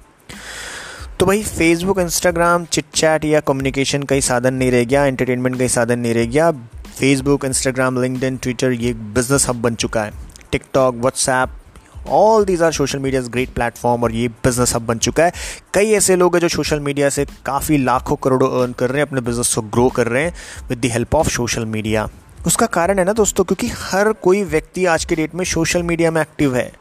तो 1.21 1.27
भाई 1.27 1.43
फेसबुक 1.43 1.99
इंस्टाग्राम 1.99 2.65
चिट 2.65 2.85
चैट 2.95 3.25
या 3.25 3.41
कम्युनिकेशन 3.41 4.03
का 4.03 4.15
ही 4.15 4.21
साधन 4.21 4.55
नहीं 4.55 4.71
रह 4.71 4.85
गया 4.85 5.05
एंटरटेनमेंट 5.05 5.57
का 5.57 5.63
ही 5.63 5.69
साधन 5.69 5.99
नहीं 5.99 6.15
रह 6.15 6.25
गया। 6.25 6.51
फेसबुक 6.99 7.45
इंस्टाग्राम 7.45 8.03
लिंकड 8.03 8.39
ट्विटर 8.39 8.73
ये 8.73 8.93
बिज़नेस 8.93 9.49
हब 9.49 9.57
बन 9.57 9.75
चुका 9.75 10.03
है। 10.03 10.13
TikTok 10.53 10.95
WhatsApp 10.95 11.60
all 12.09 12.45
these 12.45 12.63
are 12.63 12.73
social 12.73 12.99
media 12.99 13.21
great 13.23 13.49
platform 13.49 14.03
और 14.03 14.13
ये 14.13 14.29
बिज़नेस 14.29 14.75
अब 14.77 14.83
बन 14.83 14.99
चुका 14.99 15.25
है। 15.25 15.33
कई 15.75 15.93
ऐसे 15.93 16.17
लोग 16.17 16.35
हैं 16.35 16.41
जो 16.41 16.49
सोशल 16.49 16.81
मीडिया 16.81 17.09
से 17.09 17.25
काफ़ी 17.47 17.79
लाखों 17.79 18.17
करोड़ों 18.17 18.51
अर्न 18.63 18.73
कर 18.73 18.91
रहे 18.91 19.01
हैं, 19.01 19.07
अपने 19.09 19.21
बिज़नेस 19.21 19.55
को 19.55 19.63
ग्रो 19.63 19.89
कर 19.89 20.07
रहे 20.07 20.25
हैं 20.25 20.35
with 20.69 20.79
the 20.79 20.91
help 20.93 21.15
of 21.15 21.29
social 21.29 21.65
media 21.67 22.09
उसका 22.47 22.67
कारण 22.67 22.99
है 22.99 23.05
ना 23.05 23.13
दोस्तों, 23.13 23.45
क्योंकि 23.45 23.69
हर 23.69 24.13
कोई 24.13 24.43
व्यक्ति 24.45 24.85
आज 24.87 25.05
के 25.05 25.15
डेट 25.15 25.35
में 25.35 25.45
सोशल 25.45 25.83
मीडिया 25.83 26.11
में 26.11 26.21
एक्टिव 26.21 26.57
है। 26.57 26.73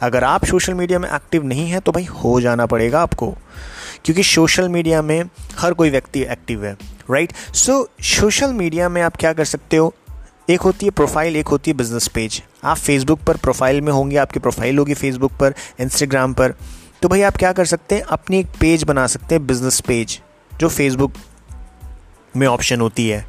अगर 0.00 0.24
आप 0.24 0.44
सोशल 0.44 0.74
मीडिया 0.74 0.98
में 0.98 1.08
एक्टिव 1.08 1.44
नहीं 1.44 1.68
है 1.70 1.80
तो 1.80 1.92
भाई 1.92 2.04
हो 2.04 2.40
जाना 2.40 2.66
पड़ेगा 2.66 3.00
आपको। 3.00 3.34
क्योंकि 4.04 4.22
सोशल 4.22 4.68
मीडिया 4.68 5.02
में 5.02 5.22
हर 5.58 5.72
कोई 5.72 5.90
व्यक्ति 5.90 6.22
एक्टिव 6.22 6.64
है 6.64 6.76
राइट 7.10 7.32
सो 7.54 7.88
सोशल 8.00 8.52
मीडिया 8.52 8.88
में 8.88 9.00
आप 9.02 9.16
क्या 9.16 9.32
कर 9.32 9.44
सकते 9.44 9.76
हो? 9.76 9.94
एक 10.50 10.60
होती 10.60 10.86
है 10.86 10.90
प्रोफ़ाइल 10.90 11.36
एक 11.36 11.48
होती 11.48 11.70
है 11.70 11.76
बिज़नेस 11.76 12.06
पेज 12.08 12.42
आप 12.64 12.76
फेसबुक 12.76 13.20
पर 13.20 13.36
प्रोफ़ाइल 13.36 13.80
में 13.80 13.92
होंगे, 13.92 14.16
आपकी 14.16 14.40
प्रोफ़ाइल 14.40 14.78
होगी 14.78 14.94
फेसबुक 14.94 15.32
पर 15.32 15.54
इंस्टाग्राम 15.80 16.34
पर. 16.34 16.54
तो 17.02 17.08
भाई 17.08 17.22
आप 17.22 17.36
क्या 17.36 17.52
कर 17.52 17.64
सकते 17.64 17.94
हैं? 17.94 18.02
अपनी 18.02 18.38
एक 18.38 18.46
पेज 18.60 18.84
बना 18.84 19.06
सकते 19.06 19.34
हैं 19.34 19.46
बिज़नेस 19.46 19.80
पेज 19.80 20.20
जो 20.60 20.68
फेसबुक 20.68 21.12
में 22.36 22.46
ऑप्शन 22.46 22.80
होती 22.80 23.08
है. 23.08 23.24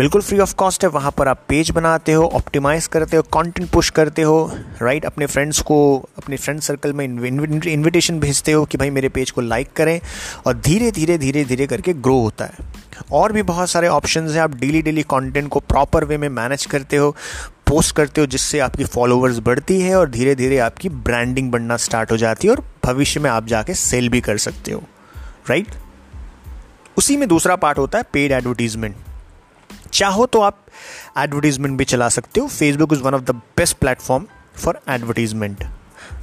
बिल्कुल 0.00 0.22
फ्री 0.22 0.38
ऑफ़ 0.38 0.54
कॉस्ट 0.54 0.84
है। 0.84 0.88
वहाँ 0.90 1.10
पर 1.18 1.28
आप 1.28 1.44
पेज 1.48 1.70
बनाते 1.70 2.12
हो 2.12 2.26
ऑप्टिमाइज 2.34 2.86
करते 2.86 3.16
हो 3.16 3.22
कंटेंट 3.22 3.68
पुश 3.70 3.88
करते 3.90 4.22
हो 4.22 4.52
राइट 4.82 5.04
अपने 5.04 5.26
फ्रेंड्स 5.26 5.60
को, 5.60 6.08
अपने 6.18 6.36
फ्रेंड 6.36 6.60
सर्कल 6.60 6.92
में 6.92 7.04
इनविटेशन 7.04 8.20
भेजते 8.20 8.52
हो 8.52 8.64
कि 8.64 8.78
भाई 8.78 8.90
मेरे 8.90 9.08
पेज 9.08 9.30
को 9.30 9.40
लाइक 9.40 9.72
करें 9.76 10.00
और 10.46 10.54
धीरे 10.58 10.90
धीरे 10.90 11.16
धीरे 11.18 11.44
धीरे 11.44 11.66
करके 11.66 11.92
ग्रो 11.92 12.16
होता 12.20 12.44
है। 12.44 12.72
और 13.12 13.32
भी 13.32 13.42
बहुत 13.42 13.70
सारे 13.70 13.88
ऑप्शन 13.88 14.28
हैं। 14.28 14.40
आप 14.40 14.54
डेली 14.54 14.82
डेली 14.82 15.02
कंटेंट 15.02 15.48
को 15.48 15.60
प्रॉपर 15.60 16.04
वे 16.04 16.18
में 16.18 16.28
मैनेज 16.28 16.66
करते 16.66 16.96
हो 16.96 17.10
पोस्ट 17.66 17.94
करते 17.96 18.20
हो, 18.20 18.26
जिससे 18.26 18.58
आपकी 18.58 18.84
फॉलोअर्स 18.84 19.38
बढ़ती 19.38 19.80
है 19.80 19.94
और 19.96 20.10
धीरे 20.10 20.34
धीरे 20.34 20.58
आपकी 20.58 20.88
ब्रांडिंग 20.88 21.50
बनना 21.50 21.76
स्टार्ट 21.76 22.12
हो 22.12 22.16
जाती 22.16 22.48
है 22.48 22.54
और 22.54 22.64
भविष्य 22.84 23.20
में 23.20 23.30
आप 23.30 23.46
जाके 23.46 23.74
सेल 23.74 24.08
भी 24.08 24.20
कर 24.20 24.38
सकते 24.38 24.72
हो 24.72 24.82
राइट 25.50 25.76
उसी 26.98 27.16
में 27.16 27.28
दूसरा 27.28 27.56
पार्ट 27.56 27.78
होता 27.78 27.98
है 27.98 28.04
पेड 28.12 28.32
एडवर्टीजमेंट 28.32 28.96
चाहो 29.92 30.26
तो 30.26 30.40
आप 30.40 30.58
एडवर्टीजमेंट 31.18 31.78
भी 31.78 31.84
चला 31.84 32.08
सकते 32.08 32.40
हो। 32.40 32.46
Facebook 32.48 32.92
is 32.92 33.00
one 33.00 33.14
of 33.14 33.22
the 33.22 33.30
best 33.30 33.76
platform 33.76 34.26
for 34.56 34.80
advertisement 34.88 35.64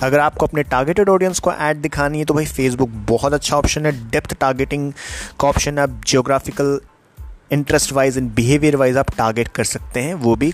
अगर 0.03 0.19
आपको 0.19 0.45
अपने 0.45 0.63
टारगेटेड 0.63 1.09
ऑडियंस 1.09 1.39
को 1.39 1.51
ऐड 1.53 1.77
दिखानी 1.77 2.19
है 2.19 2.25
तो 2.25 2.33
भाई 2.33 2.45
फेसबुक 2.45 2.89
बहुत 3.07 3.33
अच्छा 3.33 3.55
ऑप्शन 3.57 3.85
है। 3.85 3.91
डेप्थ 4.09 4.33
टारगेटिंग 4.39 4.91
का 5.39 5.47
ऑप्शन 5.47 5.77
है। 5.77 5.83
आप 5.83 6.01
geographical 6.07 6.79
interest 7.51 7.91
wise 7.93 8.17
and 8.17 8.31
behaviour 8.31 8.75
wise 8.75 8.97
आप 8.97 9.11
टारगेट 9.17 9.47
कर 9.47 9.63
सकते 9.63 9.99
हैं। 9.99 10.13
वो 10.13 10.35
भी 10.35 10.53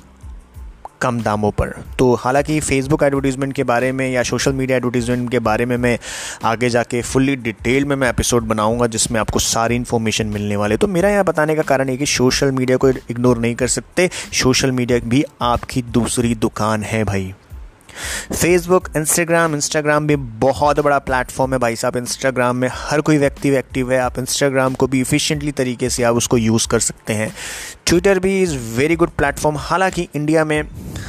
कम 1.04 1.22
दामों 1.22 1.52
पर। 1.52 1.70
तो 2.00 2.14
हालाँकि 2.16 2.60
फेसबुक 2.60 3.04
एडवर्टीजमेंट 3.04 3.54
के 3.54 3.64
बारे 3.64 3.92
में 3.92 4.10
या 4.12 4.24
सोशल 4.24 4.54
मीडिया 4.54 4.78
एडवर्टीजमेंट 4.78 5.30
के 5.32 5.40
बारे 5.40 5.66
में 5.66 5.78
मैं 5.78 5.98
आगे 6.44 6.70
जाके 6.70 7.02
फुल्ली 7.02 7.36
डिटेल 7.36 7.86
में 7.86 7.96
मैं 7.96 8.10
एपिसोड 8.10 8.44
बनाऊँगा, 8.44 8.88
जिसमें 8.88 9.20
आपको 9.20 9.40
सारी 9.40 9.76
इन्फॉर्मेशन 9.76 10.28
मिलने 10.28 10.56
वाले। 10.56 10.78
तो 10.78 10.88
मेरा 10.88 11.10
यहाँ 11.10 11.24
बताने 11.24 11.56
का 11.56 11.62
कारण 11.62 11.90
है 11.90 11.98
कि 11.98 12.06
सोशल 12.06 12.52
मीडिया 12.52 12.78
को 12.78 12.90
इग्नोर 12.90 13.38
नहीं 13.38 13.56
कर 13.56 13.68
सकते। 13.68 14.10
सोशल 14.34 14.72
मीडिया 14.72 15.00
भी 15.06 15.24
आपकी 15.42 15.82
दूसरी 15.82 16.36
दुकान 16.36 16.84
है 16.84 17.04
भाई। 17.04 17.34
फेसबुक 18.34 18.88
इंस्टाग्राम 18.98 19.56
इंस्टाग्राम 19.56 20.08
भी 20.08 20.16
बहुत 20.16 20.80
बड़ा 20.80 21.00
प्लेटफॉर्म 21.02 21.54
है 21.54 21.60
भाई 21.60 21.76
साहब। 21.76 21.96
इंस्टाग्राम 21.98 22.56
में 22.56 22.70
हर 22.74 23.02
कोई 23.02 23.18
व्यक्ति 23.18 23.50
एक्टिव 23.56 23.92
है। 23.92 24.00
आप 24.00 24.20
इंस्टाग्राम 24.20 24.74
को 24.74 24.88
भी 24.88 25.02
इफ़िशियंटली 25.02 25.52
तरीके 25.52 25.90
से 25.90 26.04
आप 26.04 26.16
उसको 26.16 26.38
यूज़ 26.38 26.68
कर 26.68 26.80
सकते 26.80 27.14
हैं। 27.14 27.34
ट्विटर 27.88 28.20
भी 28.20 28.42
इज़ 28.42 28.58
वेरी 28.78 28.96
गुड 28.96 29.10
प्लेटफॉर्म 29.12 29.58
हालाँकि 29.60 30.08
इंडिया 30.16 30.46
में 30.46 30.64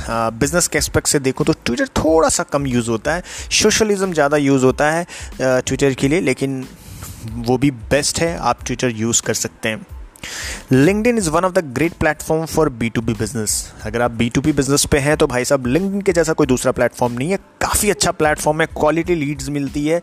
बिज़नेस 0.08 0.68
के 0.68 0.78
एस्पेक्ट 0.78 1.08
से 1.08 1.18
देखो 1.20 1.44
तो 1.44 1.52
ट्विटर 1.64 1.86
थोड़ा 1.96 2.28
सा 2.28 2.42
कम 2.42 2.66
यूज़ 2.66 2.90
होता 2.90 3.14
है। 3.14 3.22
सोशलिज़म 3.52 4.12
ज़्यादा 4.12 4.36
यूज़ 4.36 4.64
होता 4.64 4.90
है 4.90 5.06
ट्विटर 5.40 5.94
के 5.94 6.08
लिए, 6.08 6.20
लेकिन 6.20 6.64
वो 7.26 7.56
भी 7.58 7.70
बेस्ट 7.70 8.20
है। 8.20 8.36
आप 8.38 8.64
ट्विटर 8.66 8.90
यूज़ 8.90 9.22
कर 9.22 9.34
सकते 9.34 9.68
हैं। 9.68 9.86
LinkedIn 10.72 11.18
is 11.18 11.30
one 11.30 11.44
of 11.44 11.52
the 11.52 11.64
great 11.74 11.92
platform 11.94 12.44
for 12.46 12.68
B 12.70 12.88
to 12.90 13.00
B 13.00 13.14
business. 13.14 13.72
अगर 13.84 14.02
आप 14.02 14.10
बी 14.12 14.28
टू 14.28 14.40
बी 14.40 14.52
बिज़नेस 14.52 14.84
पे 14.92 14.98
हैं 14.98 15.16
तो 15.16 15.26
भाई 15.26 15.44
साहब 15.44 15.66
लिंकड 15.66 16.02
के 16.02 16.12
जैसा 16.12 16.32
कोई 16.32 16.46
दूसरा 16.46 16.72
प्लेटफॉर्म 16.72 17.14
नहीं 17.14 17.30
है। 17.30 17.38
काफ़ी 17.60 17.90
अच्छा 17.90 18.10
प्लेटफॉर्म 18.12 18.60
है 18.60 18.66
क्वालिटी 18.68 19.14
लीड्स 19.14 19.48
मिलती 19.48 19.86
है। 19.86 20.00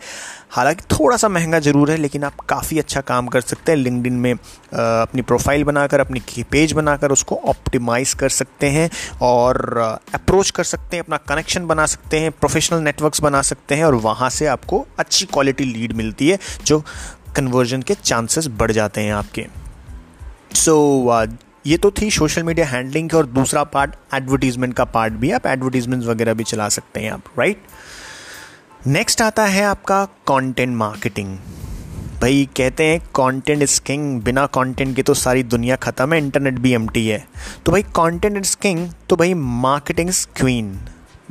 हालाँकि 0.52 0.84
थोड़ा 0.92 1.18
सा 1.18 1.28
महँगा 1.30 1.60
ज़रूर 1.60 1.92
है, 1.92 1.98
लेकिन 1.98 2.24
आप 2.24 2.40
काफ़ी 2.50 2.80
अच्छा 2.80 3.02
काम 3.02 3.28
कर 3.28 3.42
सकते 3.42 3.72
हैं। 3.72 3.80
लिंकड 3.80 4.12
में 4.12 4.34
अपनी 4.34 5.22
प्रोफ़ाइल 5.22 5.64
बनाकर, 5.64 6.00
अपनी 6.00 6.44
पेज 6.52 6.74
बनाकर 6.74 7.12
उसको 7.12 7.36
ऑप्टिमाइज़ 7.46 8.16
कर 8.16 8.30
सकते 8.30 8.70
हैं 8.70 8.90
और 9.22 9.78
अप्रोच 10.14 10.50
कर 10.50 10.64
सकते 10.64 10.98
हैं, 10.98 11.04
अपना 11.04 11.18
कनेक्शन 11.30 11.66
बना 11.68 11.86
सकते 11.86 12.20
हैं 12.20 12.32
प्रोफेशनल 12.32 12.82
नेटवर्क्स 12.82 13.22
बना 13.22 13.42
सकते 13.44 13.76
हैं 13.76 13.86
और 13.86 13.96
वहाँ 14.02 14.30
से 14.30 14.46
आपको 14.48 14.86
अच्छी 15.00 15.26
क्वालिटी 15.26 15.64
लीड 15.64 15.94
मिलती 15.94 16.30
है, 16.30 16.40
जो 16.66 16.84
कन्वर्जन 17.36 17.82
के 17.82 17.94
चांसेस 17.96 18.48
बढ़ 18.50 18.72
जाते 18.72 19.02
हैं 19.02 19.14
आपके। 19.14 19.48
सो 20.56 20.72
so, 20.72 21.30
uh, 21.30 21.44
ये 21.68 21.78
तो 21.78 21.92
थी 21.92 22.10
सोशल 22.12 22.44
मीडिया 22.44 22.66
हैंडलिंग 22.68 23.10
की 23.10 23.18
और 23.18 23.26
दूसरा 23.26 23.64
पार्ट 23.64 23.92
एडवर्टीजमेंट 24.14 24.74
का 24.74 24.84
पार्ट 24.86 25.14
भी। 25.14 25.32
आप 25.32 25.46
एडवर्टीजमेंट 25.48 26.04
वगैरह 26.04 26.34
भी 26.34 26.44
चला 26.44 26.70
सकते 26.70 27.00
हैं 27.00 27.12
आप 27.12 27.24
राइट 27.40 27.64
नेक्स्ट 28.88 29.22
आता 29.22 29.46
है 29.46 29.64
आपका 29.64 30.04
कंटेंट 30.06 30.76
मार्केटिंग 30.78 31.38
भाई 32.22 32.48
कहते 32.58 32.84
हैं 32.84 33.00
कंटेंट 33.16 33.62
इज़ 33.62 33.80
किंग 33.82 34.22
बिना 34.22 34.46
कंटेंट 34.46 34.96
के 34.96 35.04
तो 35.04 35.14
सारी 35.14 35.44
दुनिया 35.44 35.76
ख़त्म 35.76 36.14
है 36.14 36.20
इंटरनेट 36.20 36.60
भी 36.60 36.74
एम 36.74 36.88
है। 36.98 37.26
तो 37.66 37.72
भाई 37.72 37.82
कंटेंट 37.82 38.38
इज़ 38.38 38.56
किंग 38.62 38.90
तो 39.10 39.16
भाई 39.16 39.34
मार्केटिंग 39.34 40.10
क्वीन 40.36 40.80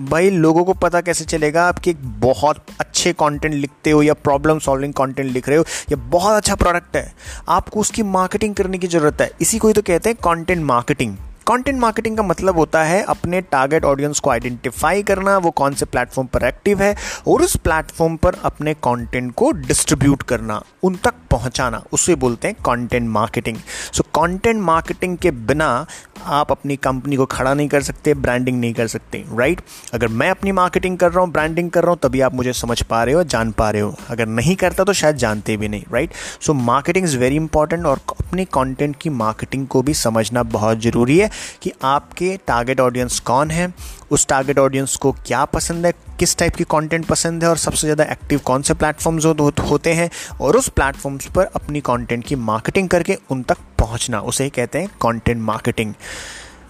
भाई, 0.00 0.30
लोगों 0.30 0.64
को 0.64 0.74
पता 0.74 1.00
कैसे 1.00 1.24
चलेगा 1.24 1.64
आप 1.64 1.78
कि 1.78 1.94
बहुत 1.94 2.64
अच्छे 2.80 3.12
कंटेंट 3.12 3.54
लिखते 3.54 3.90
हो 3.90 4.02
या 4.02 4.14
प्रॉब्लम 4.14 4.58
सॉल्विंग 4.58 4.92
कंटेंट 4.94 5.32
लिख 5.32 5.48
रहे 5.48 5.58
हो, 5.58 5.64
या 5.92 5.96
बहुत 5.96 6.36
अच्छा 6.36 6.54
प्रोडक्ट 6.54 6.96
है। 6.96 7.14
आपको 7.48 7.80
उसकी 7.80 8.02
मार्केटिंग 8.02 8.54
करने 8.54 8.78
की 8.78 8.86
ज़रूरत 8.86 9.20
है। 9.20 9.30
इसी 9.40 9.58
को 9.58 9.68
ही 9.68 9.74
तो 9.74 9.82
कहते 9.82 10.08
हैं 10.08 10.16
कंटेंट 10.16 10.64
मार्केटिंग 10.64 11.16
कंटेंट 11.50 11.78
मार्केटिंग 11.80 12.16
का 12.16 12.22
मतलब 12.22 12.56
होता 12.56 12.82
है 12.84 13.02
अपने 13.04 13.40
टारगेट 13.42 13.84
ऑडियंस 13.84 14.18
को 14.20 14.30
आइडेंटिफाई 14.30 15.02
करना, 15.02 15.36
वो 15.38 15.50
कौन 15.52 15.74
से 15.74 15.86
प्लेटफॉर्म 15.86 16.28
पर 16.28 16.44
एक्टिव 16.46 16.82
है 16.82 16.94
और 17.28 17.42
उस 17.42 17.56
प्लेटफॉर्म 17.58 18.16
पर 18.16 18.36
अपने 18.44 18.74
कंटेंट 18.76 19.32
को 19.34 19.50
डिस्ट्रीब्यूट 19.52 20.22
करना, 20.24 20.62
उन 20.82 20.96
तक 21.04 21.14
पहुंचाना, 21.30 21.82
उसे 21.92 22.14
बोलते 22.16 22.48
हैं 22.48 22.56
content 22.66 23.08
marketing 23.08 23.56
so 23.92 24.02
content 24.14 24.60
marketing 24.62 25.16
के 25.18 25.30
बिना 25.30 25.86
आप 26.26 26.50
अपनी 26.52 26.76
कंपनी 26.76 27.16
को 27.16 27.24
खड़ा 27.26 27.52
नहीं 27.54 27.68
कर 27.68 27.82
सकते 27.82 28.14
ब्रांडिंग 28.14 28.58
नहीं 28.60 28.72
कर 28.74 28.86
सकते 28.86 29.24
राइट 29.30 29.60
अगर 29.94 30.08
मैं 30.10 30.30
अपनी 30.30 30.52
मार्केटिंग 30.52 30.98
कर 30.98 31.12
रहा 31.12 31.24
हूँ 31.24 31.30
ब्रांडिंग 31.32 31.70
कर 31.70 31.82
रहा 31.82 31.90
हूँ, 31.90 31.98
तभी 32.02 32.20
आप 32.20 32.34
मुझे 32.34 32.52
समझ 32.52 32.80
पा 32.82 33.02
रहे 33.04 33.14
हो, 33.14 33.22
जान 33.24 33.50
पा 33.52 33.70
रहे 33.70 33.82
हो। 33.82 33.94
अगर 34.10 34.26
नहीं 34.28 34.56
करता 34.56 34.84
तो 34.84 34.92
शायद 34.92 35.16
जानते 35.16 35.56
भी 35.56 35.68
नहीं 35.68 35.84
right 35.92 36.12
so 36.40 36.54
marketing 36.54 37.04
is 37.06 37.16
very 37.18 37.36
important 37.36 37.86
और 37.86 38.00
अपने 38.10 38.44
कंटेंट 38.54 38.96
की 39.00 39.10
मार्केटिंग 39.10 39.66
को 39.66 39.82
भी 39.82 39.94
समझना 39.96 40.42
बहुत 40.42 40.80
ज़रूरी 40.80 41.18
है। 41.18 41.30
कि 41.62 41.72
आपके 41.82 42.38
टारगेट 42.46 42.80
ऑडियंस 42.80 43.20
कौन 43.20 43.50
है 43.50 43.74
उस 44.10 44.26
टारगेट 44.26 44.58
ऑडियंस 44.58 44.96
को 44.96 45.12
क्या 45.12 45.44
पसंद 45.44 45.86
है 45.86 45.92
किस 46.18 46.36
टाइप 46.36 46.56
की 46.56 46.64
कंटेंट 46.64 47.06
पसंद 47.06 47.44
है 47.44 47.50
और 47.50 47.56
सबसे 47.56 47.80
ज़्यादा 47.80 48.04
एक्टिव 48.04 48.38
कौन 48.38 48.62
से 48.62 48.74
प्लेटफॉर्म्स 48.74 49.26
हो, 49.26 49.52
होते 49.70 49.92
हैं 49.92 50.10
और 50.40 50.56
उस 50.56 50.68
प्लेटफॉर्म्स 50.68 51.26
पर 51.26 51.44
अपनी 51.44 51.80
कंटेंट 51.80 52.26
की 52.26 52.34
मार्केटिंग 52.34 52.88
करके 52.88 53.18
उन 53.30 53.42
तक 53.42 53.56
पहुँचना 53.78 54.20
उसे 54.20 54.48
कहते 54.48 54.78
हैं 54.78 54.88
कंटेंट 54.88 55.42
मार्केटिंग 55.42 55.94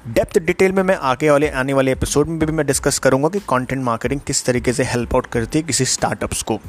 डेप्थ 0.09 0.39
डिटेल 0.39 0.73
में 0.73 0.83
मैं 0.83 0.97
आगे 0.97 1.31
वाले 1.31 1.49
आने 1.49 1.73
वाले 1.73 1.93
एपिसोड 1.93 2.29
में 2.29 2.39
भी 2.39 2.53
मैं 2.53 2.67
डिस्कस 2.67 2.99
करूँगा 2.99 3.29
कि 3.29 3.39
कंटेंट 3.39 3.85
मार्केटिंग 3.85 4.21
किस 4.21 4.45
तरीके 4.45 4.73
से 4.73 4.85
हेल्प 4.85 5.15
आउट 5.15 5.27
करती 5.27 5.59
है 5.59 5.65
किसी 5.65 5.85
स्टार्टअप्स 5.85 6.43
को. 6.43 6.61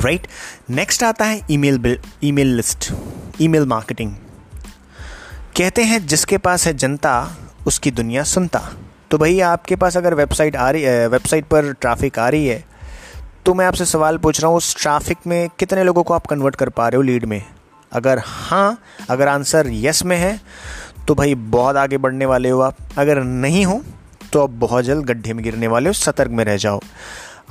राइट 0.00 0.20
right? 0.20 0.70
नेक्स्ट 0.70 1.02
आता 1.02 1.24
है 1.24 1.40
email 1.50 1.98
email 2.24 2.56
list 2.56 2.92
email 3.40 3.66
marketing 3.66 4.14
कहते 5.56 5.82
हैं, 5.84 6.06
जिसके 6.06 6.36
पास 6.38 6.66
है 6.66 6.72
जनता, 6.74 7.10
उसकी 7.66 7.90
दुनिया 7.90 8.22
सुनता। 8.24 8.60
तो 9.10 9.18
भाई, 9.18 9.38
आपके 9.40 9.76
पास 9.76 9.96
अगर 9.96 10.14
वेबसाइट 10.14 10.56
आ 10.56 10.70
रही 10.70 10.82
है 10.82 11.06
वेबसाइट 11.08 11.44
पर 11.44 11.72
ट्रैफ़िक 11.72 12.18
आ 12.18 12.28
रही 12.28 12.46
है 12.46 12.62
तो 13.44 13.54
मैं 13.54 13.66
आपसे 13.66 13.84
सवाल 13.86 14.18
पूछ 14.18 14.40
रहा 14.40 14.48
हूँ, 14.48 14.56
उस 14.56 14.76
ट्रैफ़िक 14.76 15.18
में 15.26 15.48
कितने 15.58 15.84
लोगों 15.84 16.02
को 16.02 16.14
आप 16.14 16.26
कन्वर्ट 16.26 16.56
कर 16.56 16.68
पा 16.68 16.88
रहे 16.88 16.96
हो 16.96 17.02
लीड 17.02 17.24
में? 17.24 17.42
अगर 17.92 18.20
हाँ 18.24 18.78
अगर 19.10 19.28
आंसर 19.28 19.68
यस 19.68 20.04
में 20.04 20.16
है 20.16 20.40
तो 21.06 21.14
भाई, 21.14 21.34
बहुत 21.34 21.76
आगे 21.76 21.98
बढ़ने 21.98 22.26
वाले 22.26 22.50
हो 22.50 22.60
आप। 22.60 22.76
अगर 22.98 23.22
नहीं 23.22 23.64
हो 23.66 23.80
तो 24.32 24.42
आप 24.42 24.50
बहुत 24.50 24.84
जल्द 24.84 25.04
गड्ढे 25.06 25.32
में 25.32 25.44
गिरने 25.44 25.66
वाले 25.66 25.88
हो, 25.88 25.92
सतर्क 25.94 26.30
में 26.30 26.44
रह 26.44 26.56
जाओ। 26.56 26.80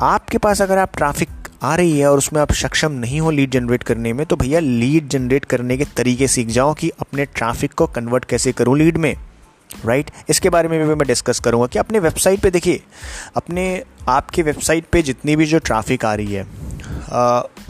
आपके 0.02 0.38
पास 0.38 0.62
अगर 0.62 0.78
आप 0.78 0.98
ट्रैफ़िक 0.98 1.30
आ 1.64 1.76
रही 1.76 2.00
है 2.00 2.08
और 2.08 2.18
उसमें 2.18 2.40
आप 2.42 2.52
सक्षम 2.52 2.92
नहीं 2.92 3.20
हो 3.22 3.32
लीड 3.32 3.52
जनरेट 3.52 3.84
करने 3.84 4.14
में 4.14 4.26
तो 4.26 4.36
भैया 4.36 4.60
लीड 4.60 5.08
जनरेट 5.08 5.46
करने 5.46 5.78
के 5.78 5.86
तरीके 5.98 6.28
सीख 6.28 6.48
जाओ 6.48 6.74
कि 6.74 6.90
अपने 7.00 7.26
ट्रैफ़िक 7.26 7.74
को 7.74 7.88
कन्वर्ट 7.88 8.26
कैसे 8.26 8.52
करूँ 8.52 8.78
लीड 8.78 8.98
में 8.98 9.16
राइट 9.86 10.06
right? 10.06 10.30
इसके 10.30 10.50
बारे 10.50 10.70
में 10.70 10.80
भी 10.80 10.96
मैं 10.96 11.08
डिस्कस 11.08 11.40
करूँगा 11.40 11.68
कि 11.68 11.80
अपने 11.80 12.00
वेबसाइट 12.00 12.40
पे 12.40 12.50
देखिए, 12.52 12.82
अपने 13.36 13.84
आपके 14.10 14.42
वेबसाइट 14.42 14.86
पे 14.92 15.02
जितनी 15.02 15.36
भी 15.36 15.46
जो 15.46 15.60
ट्रैफ़िक 15.60 16.06
आ 16.06 16.14
रही 16.16 16.34
है 16.34 16.46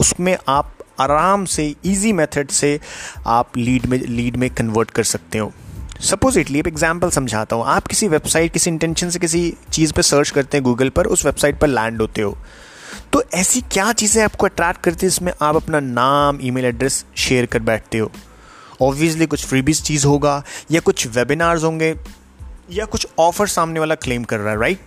उसमें 0.00 0.36
आप 0.48 0.72
आराम 1.00 1.44
से 1.44 1.74
इजी 1.84 2.12
मेथड 2.12 2.50
से 2.50 2.78
आप 3.26 3.56
लीड 3.56 3.86
में 3.86 3.98
लीड 3.98 4.36
में 4.36 4.48
कन्वर्ट 4.50 4.90
कर 4.90 5.04
सकते 5.04 5.38
हो। 5.38 5.52
सपोजिटली 6.00 6.58
एक 6.58 6.66
एग्ज़ाम्पल 6.66 7.10
समझाता 7.10 7.56
हूँ। 7.56 7.64
आप 7.66 7.86
किसी 7.86 8.08
वेबसाइट 8.08 8.52
किसी 8.52 8.70
इंटेंशन 8.70 9.10
से 9.10 9.18
किसी 9.18 9.52
चीज़ 9.72 9.92
पर 9.92 10.02
सर्च 10.02 10.30
करते 10.30 10.56
हैं 10.56 10.64
गूगल 10.64 10.88
पर, 10.88 11.06
उस 11.06 11.24
वेबसाइट 11.26 11.58
पर 11.58 11.68
लैंड 11.68 12.00
होते 12.00 12.22
हो। 12.22 12.36
तो 13.14 13.22
ऐसी 13.34 13.60
क्या 13.60 13.92
चीज़ें 13.92 14.24
आपको 14.24 14.46
अट्रैक्ट 14.46 14.80
करती 14.80 15.06
है 15.06 15.08
इसमें 15.08 15.32
आप 15.42 15.56
अपना 15.56 15.80
नाम 15.80 16.38
ईमेल 16.42 16.64
एड्रेस 16.64 17.04
शेयर 17.16 17.46
कर 17.46 17.58
बैठते 17.58 17.98
हो? 17.98 18.10
ऑब्वियसली 18.82 19.26
कुछ 19.26 19.46
फ्रीबीज 19.46 19.82
चीज़ 19.82 20.06
होगा, 20.06 20.44
या 20.70 20.80
कुछ 20.80 21.06
वेबिनार्स 21.06 21.64
होंगे, 21.64 21.94
या 22.70 22.84
कुछ 22.84 23.06
ऑफ़र 23.18 23.46
सामने 23.46 23.80
वाला 23.80 23.94
क्लेम 23.94 24.24
कर 24.24 24.38
रहा 24.38 24.52
है 24.52 24.60
राइट 24.60 24.78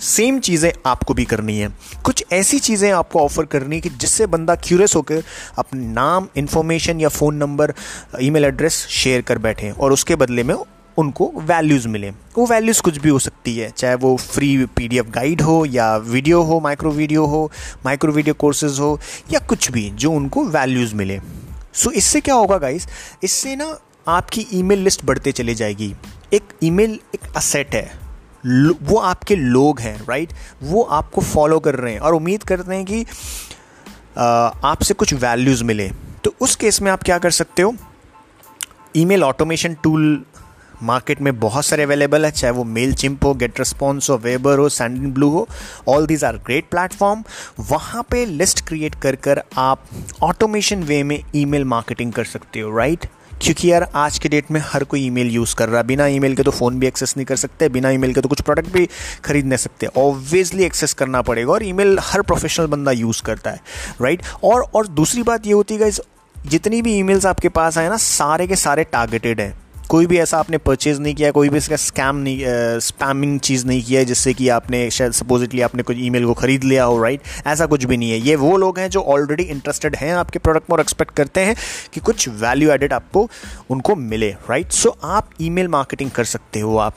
सेम 0.00 0.38
चीज़ें 0.40 0.72
आपको 0.86 1.14
भी 1.14 1.24
करनी 1.24 1.58
है। 1.58 1.68
कुछ 2.04 2.24
ऐसी 2.32 2.58
चीज़ें 2.58 2.92
आपको 2.92 3.20
ऑफ़र 3.20 3.44
करनी 3.44 3.76
है 3.76 3.80
कि 3.80 3.90
जिससे 3.90 4.26
बंदा 4.26 4.54
क्यूरियस 4.54 4.96
होकर 4.96 5.22
अपने 5.58 5.86
नाम 5.86 6.28
इन्फॉर्मेशन 6.36 7.00
या 7.00 7.08
phone 7.08 7.34
number 7.34 7.74
email 8.20 8.44
address 8.44 8.86
share 8.90 9.22
कर 9.22 9.38
बैठे 9.38 9.70
और 9.70 9.92
उसके 9.92 10.16
बदले 10.16 10.42
में 10.42 10.54
उनको 10.98 11.30
वैल्यूज़ 11.36 11.88
मिले। 11.88 12.10
वो 12.10 12.46
वैल्यूज़ 12.46 12.82
कुछ 12.82 12.98
भी 12.98 13.08
हो 13.08 13.18
सकती 13.18 13.56
है 13.56 13.70
चाहे 13.70 13.94
वो 13.94 14.16
फ्री 14.16 14.66
पीडीएफ 14.66 15.06
गाइड 15.06 15.42
हो 15.42 15.64
या 15.66 15.96
वीडियो 15.96 16.42
हो 16.42 16.60
माइक्रो 16.60 16.90
वीडियो 16.90 17.24
हो 17.26 17.50
माइक्रो 17.84 18.12
वीडियो 18.12 18.34
कोर्सेज 18.34 18.78
हो 18.80 18.98
या 19.30 19.40
कुछ 19.40 19.70
भी 19.70 19.88
जो 19.90 20.12
उनको 20.12 20.44
वैल्यूज़ 20.44 20.94
मिले। 20.94 21.20
सो 21.74 21.90
so, 21.90 21.96
इससे 21.96 22.20
क्या 22.20 22.34
होगा 22.34 22.58
गाइस 22.58 22.86
इससे 23.22 23.56
ना 23.56 23.76
आपकी 24.08 24.46
ईमेल 24.52 24.78
लिस्ट 24.78 25.04
बढ़ते 25.04 25.32
चले 25.32 25.54
जाएगी। 25.54 25.94
एक 26.32 26.42
ईमेल 26.62 26.98
एक 27.14 27.32
असेट 27.36 27.74
है। 27.74 27.90
वो 28.82 28.96
आपके 28.98 29.36
लोग 29.36 29.80
हैं 29.80 29.96
राइट 30.08 30.32
वो 30.62 30.82
आपको 30.82 31.20
फॉलो 31.20 31.58
कर 31.60 31.74
रहे 31.74 31.92
हैं 31.92 32.00
और 32.00 32.14
उम्मीद 32.14 32.42
करते 32.42 32.74
हैं 32.74 32.84
कि 32.84 33.04
आपसे 34.64 34.94
कुछ 34.94 35.14
वैल्यूज़ 35.14 35.64
मिले। 35.64 35.90
तो 36.24 36.34
उस 36.40 36.56
केस 36.56 36.80
में 36.82 36.90
आप 36.92 37.02
क्या 37.02 37.18
कर 37.18 37.30
सकते 37.30 37.62
हो? 37.62 37.74
ईमेल 38.96 39.22
ऑटोमेशन 39.24 39.74
टूल 39.74 40.24
मार्केट 40.82 41.20
में 41.20 41.38
बहुत 41.40 41.64
सारे 41.64 41.82
अवेलेबल 41.82 42.24
है, 42.24 42.30
चाहे 42.30 42.52
वो 42.52 42.64
मेल 42.64 42.92
चिंप 42.94 43.24
हो 43.24 43.34
गेट 43.34 43.58
रिस्पॉन्स 43.58 44.10
हो 44.10 44.16
वेबर 44.18 44.58
हो 44.58 44.68
सैंड 44.70 45.12
ब्लू 45.14 45.28
हो 45.30 45.46
all 45.88 46.06
these 46.06 46.24
are 46.24 46.36
great 46.46 46.68
platform 46.70 47.24
वहाँ 47.60 48.02
पे 48.10 48.24
लिस्ट 48.26 48.66
क्रिएट 48.68 48.94
कर 48.94 49.16
कर 49.16 49.42
आप 49.58 49.84
ऑटोमेशन 50.22 50.82
वे 50.82 51.02
में 51.02 51.18
ईमेल 51.34 51.64
मार्केटिंग 51.64 52.12
कर 52.12 52.24
सकते 52.26 52.60
हो 52.60 52.76
राइट? 52.78 53.06
क्योंकि 53.42 53.70
यार 53.70 53.86
आज 53.94 54.18
के 54.18 54.28
डेट 54.28 54.50
में 54.50 54.60
हर 54.64 54.84
कोई 54.84 55.04
ईमेल 55.04 55.30
यूज़ 55.30 55.54
कर 55.56 55.68
रहा 55.68 55.78
है। 55.78 55.86
बिना 55.86 56.06
ईमेल 56.06 56.34
के 56.36 56.42
तो 56.42 56.50
फ़ोन 56.50 56.78
भी 56.78 56.86
एक्सेस 56.86 57.14
नहीं 57.16 57.24
कर 57.26 57.36
सकते, 57.36 57.68
बिना 57.68 57.90
ईमेल 57.90 58.12
के 58.14 58.20
तो 58.20 58.28
कुछ 58.28 58.40
प्रोडक्ट 58.40 58.68
भी 58.68 58.88
खरीद 59.24 59.46
नहीं 59.46 59.58
सकते। 59.58 59.86
ऑब्वियसली 59.98 60.64
एक्सेस 60.64 60.92
करना 60.94 61.22
पड़ेगा 61.22 61.52
और 61.52 61.62
ईमेल 61.62 61.98
हर 62.02 62.22
प्रोफेशनल 62.22 62.66
बंदा 62.66 62.92
यूज़ 62.92 63.22
करता 63.22 63.50
है 63.50 63.60
राइट 64.02 64.22
और 64.44 64.62
और 64.74 64.86
दूसरी 64.90 65.22
बात 65.22 65.46
ये 65.46 65.52
होती 65.52 65.76
है 65.76 65.88
इस 65.88 66.00
जितनी 66.36 66.82
भी 66.82 66.94
ईमेल्स 66.98 67.26
आपके 67.26 67.48
पास 67.48 67.78
आए 67.78 67.88
ना, 67.88 67.96
सारे 67.96 68.46
के 68.46 68.56
सारे 68.56 68.84
टारगेटेड 68.84 69.40
हैं। 69.40 69.52
कोई 69.88 70.06
भी 70.06 70.18
ऐसा 70.18 70.38
आपने 70.38 70.58
परचेज 70.58 70.98
नहीं 71.00 71.14
किया 71.14 71.30
कोई 71.30 71.48
भी 71.48 71.56
इसका 71.58 71.76
स्कैम 71.76 72.16
नहीं 72.16 72.44
स्पैमिंग 72.80 73.38
चीज़ 73.40 73.66
नहीं 73.66 73.82
किया 73.82 74.00
है 74.00 74.06
जिससे 74.06 74.32
कि 74.34 74.48
आपने 74.48 74.90
शायद 74.90 75.12
सपोजिटली 75.12 75.60
आपने 75.60 75.82
कुछ 75.82 75.96
ईमेल 76.00 76.24
को 76.26 76.34
खरीद 76.34 76.64
लिया 76.64 76.84
हो 76.84 77.02
राइट 77.02 77.20
ऐसा 77.46 77.66
कुछ 77.66 77.84
भी 77.84 77.96
नहीं 77.96 78.10
है। 78.10 78.18
ये 78.18 78.36
वो 78.36 78.56
लोग 78.56 78.78
हैं 78.78 78.88
जो 78.90 79.02
ऑलरेडी 79.14 79.42
इंटरेस्टेड 79.42 79.96
हैं 79.96 80.12
आपके 80.14 80.38
प्रोडक्ट 80.38 80.70
में 80.70 80.76
और 80.76 80.80
एक्सपेक्ट 80.80 81.14
करते 81.16 81.40
हैं 81.40 81.56
कि 81.94 82.00
कुछ 82.00 82.28
वैल्यू 82.28 82.70
एडेड 82.70 82.92
आपको 82.92 83.28
उनको 83.70 83.96
मिले 83.96 84.30
राइट 84.50 84.72
सो 84.72 84.88
so, 84.88 84.96
आप 85.04 85.30
ईमेल 85.40 85.68
मार्केटिंग 85.68 86.10
कर 86.10 86.24
सकते 86.24 86.60
हो 86.60 86.76
आप। 86.78 86.94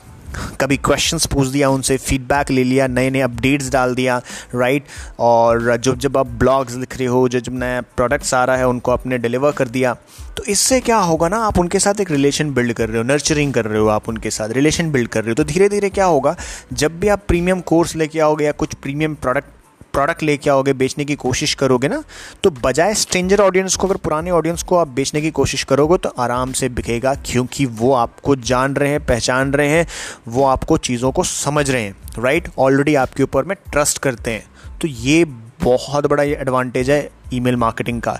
कभी 0.60 0.76
क्वेश्चंस 0.78 1.26
पूछ 1.26 1.48
दिया, 1.48 1.68
उनसे 1.70 1.96
फीडबैक 1.98 2.50
ले 2.50 2.64
लिया 2.64 2.86
नए 2.88 3.10
नए 3.10 3.20
अपडेट्स 3.20 3.70
डाल 3.72 3.94
दिया 3.94 4.20
राइट 4.54 4.84
और 5.20 5.76
जब 5.76 5.98
जब 5.98 6.16
आप 6.16 6.26
ब्लॉग्स 6.38 6.76
लिख 6.76 6.96
रहे 6.98 7.06
हो, 7.08 7.28
जो 7.28 7.40
जब 7.40 7.58
नया 7.58 7.80
प्रोडक्ट्स 7.96 8.34
आ 8.34 8.44
रहा 8.44 8.56
है, 8.56 8.68
उनको 8.68 8.92
आपने 8.92 9.18
डिलीवर 9.18 9.52
कर 9.52 9.68
दिया 9.68 9.94
तो 10.36 10.44
इससे 10.44 10.80
क्या 10.80 10.96
होगा 10.98 11.28
ना, 11.28 11.38
आप 11.38 11.58
उनके 11.58 11.78
साथ 11.78 12.00
एक 12.00 12.10
रिलेशन 12.10 12.52
बिल्ड 12.54 12.72
कर 12.72 12.88
रहे 12.88 12.98
हो 12.98 13.04
नर्चरिंग 13.04 13.52
कर 13.54 13.64
रहे 13.64 13.78
हो 13.78 13.86
आप 13.88 14.08
उनके 14.08 14.30
साथ 14.30 14.50
रिलेशन 14.52 14.90
बिल्ड 14.92 15.08
कर 15.08 15.24
रहे 15.24 15.30
हो 15.30 15.34
तो 15.34 15.44
धीरे 15.44 15.68
धीरे 15.68 15.90
क्या 15.90 16.04
होगा, 16.06 16.36
जब 16.72 16.98
भी 17.00 17.08
आप 17.08 17.22
प्रीमियम 17.28 17.60
कोर्स 17.66 17.96
लेके 17.96 18.20
आओगे 18.20 18.44
या 18.44 18.52
कुछ 18.54 18.74
प्रीमियम 18.74 19.14
प्रोडक्ट 19.14 19.54
प्रोडक्ट 19.96 20.22
लेके 20.22 20.50
आओगे, 20.50 20.72
बेचने 20.74 21.04
की 21.04 21.14
कोशिश 21.16 21.54
करोगे 21.54 21.88
ना 21.88 22.02
तो 22.44 22.50
बजाय 22.52 22.94
स्ट्रेंजर 22.96 23.40
ऑडियंस 23.40 23.76
को, 23.76 23.86
अगर 23.86 23.96
पुराने 23.98 24.30
ऑडियंस 24.30 24.62
को 24.62 24.76
आप 24.76 24.88
बेचने 24.88 25.20
की 25.20 25.30
कोशिश 25.32 25.64
करोगे 25.64 25.96
तो 25.98 26.08
आराम 26.18 26.52
से 26.52 26.68
बिकेगा, 26.70 27.14
क्योंकि 27.26 27.66
वो 27.66 27.92
आपको 27.94 28.36
जान 28.36 28.74
रहे 28.74 28.90
हैं, 28.90 29.04
पहचान 29.06 29.52
रहे 29.52 29.68
हैं, 29.68 29.86
वो 30.28 30.44
आपको 30.46 30.76
चीज़ों 30.78 31.12
को 31.12 31.22
समझ 31.24 31.70
रहे 31.70 31.82
हैं 31.82 31.94
राइट 32.18 32.48
ऑलरेडी 32.58 32.94
आपके 32.96 33.22
ऊपर 33.22 33.44
में 33.44 33.56
ट्रस्ट 33.72 33.98
करते 33.98 34.30
हैं। 34.30 34.78
तो 34.80 34.88
ये 34.88 35.24
बहुत 35.62 36.06
बड़ा 36.06 36.22
एडवांटेज 36.22 36.90
है 36.90 37.08
ईमेल 37.34 37.56
मार्केटिंग 37.56 38.00
का। 38.02 38.18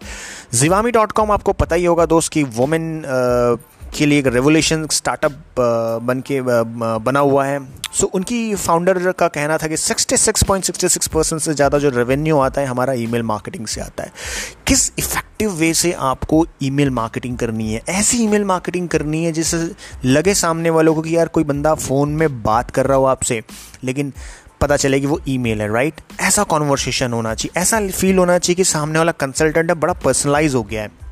जिवामी 0.55 0.91
डॉट 0.91 1.13
कॉम 1.13 1.31
आपको 1.31 1.53
पता 1.55 1.77
ही 1.77 1.85
होगा 1.85 2.07
दोस्त 2.07 2.33
कि 2.33 2.43
वुमेन 2.57 3.03
के 3.95 4.07
लिए 4.07 4.19
एक 4.19 4.27
रेवोल्यूशन 4.27 4.87
स्टार्टअप 4.93 5.61
बन 6.03 6.21
के 6.27 6.41
बना 6.41 7.21
हुआ 7.21 7.45
है। 7.45 7.59
सो 7.93 8.07
so, 8.07 8.13
उनकी 8.13 8.55
फाउंडर 8.55 9.13
का 9.13 9.29
कहना 9.29 9.57
था 9.59 9.67
कि 9.67 9.77
66.66 9.77 11.09
परसेंट 11.09 11.41
से 11.43 11.55
ज़्यादा 11.55 11.79
जो 11.79 11.91
रेवेन्यू 11.91 12.39
आता 12.39 12.61
है 12.61 12.67
हमारा 12.67 12.93
ईमेल 12.95 13.23
मार्केटिंग 13.23 13.67
से 13.67 13.81
आता 13.81 14.03
है। 14.03 14.13
किस 14.67 14.91
इफ़ेक्टिव 14.99 15.53
वे 15.53 15.73
से 15.75 15.93
आपको 15.93 16.45
ईमेल 16.63 16.91
मार्केटिंग 16.91 17.39
करनी 17.39 17.73
है? 17.73 17.83
ऐसी 17.89 18.23
ईमेल 18.25 18.45
मार्केटिंग 18.45 18.89
करनी 18.89 19.25
है 19.25 19.33
जिससे 19.33 19.71
लगे 20.05 20.35
सामने 20.35 20.71
वालों 20.71 20.95
को 20.95 21.03
कि 21.03 21.17
यार 21.17 21.29
कोई 21.29 21.45
बंदा 21.45 21.75
फ़ोन 21.77 22.11
में 22.11 22.43
बात 22.43 22.71
कर 22.71 22.87
रहा 22.87 22.99
हो 22.99 23.05
आपसे 23.07 23.43
लेकिन 23.85 24.13
पता 24.61 24.77
चले 24.77 25.01
कि 25.01 25.07
वो 25.07 25.21
ईमेल 25.29 25.61
है 25.63 25.73
राइट 25.73 26.01
ऐसा 26.21 26.43
कॉन्वर्सेशन 26.45 27.13
होना 27.13 27.35
चाहिए। 27.35 27.61
ऐसा 27.61 27.81
फील 27.89 28.19
होना 28.19 28.39
चाहिए 28.39 28.57
कि 28.57 28.65
सामने 28.65 28.99
वाला 28.99 29.13
कंसल्टेंट 29.21 29.71
है 29.71 29.75
बड़ा 29.77 29.93
पर्सनलाइज 30.05 30.55
हो 30.55 30.63
गया 30.63 30.83
है। 30.83 31.06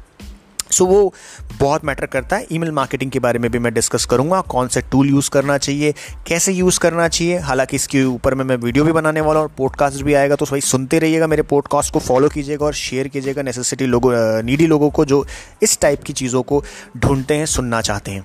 सो 0.75 0.87
वो 0.87 1.13
बहुत 1.59 1.85
मैटर 1.85 2.07
करता 2.07 2.37
है। 2.37 2.47
ईमेल 2.53 2.71
मार्केटिंग 2.73 3.11
के 3.11 3.19
बारे 3.19 3.39
में 3.39 3.51
भी 3.51 3.59
मैं 3.59 3.73
डिस्कस 3.75 4.05
करूँगा। 4.05 4.41
कौन 4.41 4.69
से 4.69 4.81
टूल 4.83 5.11
यूज़ 5.11 5.31
करना 5.31 5.59
चाहिए? 5.59 5.95
कैसे 6.27 6.53
यूज़ 6.53 6.79
करना 6.81 7.09
चाहिए? 7.09 7.39
हालाँकि 7.39 7.77
इसके 7.77 8.05
ऊपर 8.05 8.35
में 8.35 8.45
मैं 8.45 8.57
वीडियो 8.57 8.85
भी 8.85 8.93
बनाने 8.93 9.21
वाला 9.21 9.41
हूँ 9.41 9.49
और 9.49 9.55
पॉडकास्ट 9.59 10.03
भी 10.03 10.15
आएगा 10.15 10.37
तो 10.37 10.45
भाई 10.45 10.61
सुनते 10.61 10.99
रहिएगा 10.99 11.27
मेरे 11.27 11.43
पॉडकास्ट 11.43 11.93
को 11.93 11.99
फॉलो 11.99 12.29
कीजिएगा 12.29 12.67
और 12.67 12.75
शेयर 12.75 13.09
कीजिएगा 13.09 13.43
नेसेसिटी 13.43 13.87
लोगों 13.87 14.13
नीडी 14.43 14.67
लोगों 14.67 14.91
को 14.91 15.05
जो 15.05 15.27
इस 15.63 15.81
टाइप 15.81 16.03
की 16.03 16.13
चीज़ों 16.13 16.43
को 16.43 16.63
ढूंढते 16.97 17.35
हैं, 17.35 17.47
सुनना 17.47 17.81
चाहते 17.81 18.11
हैं। 18.11 18.25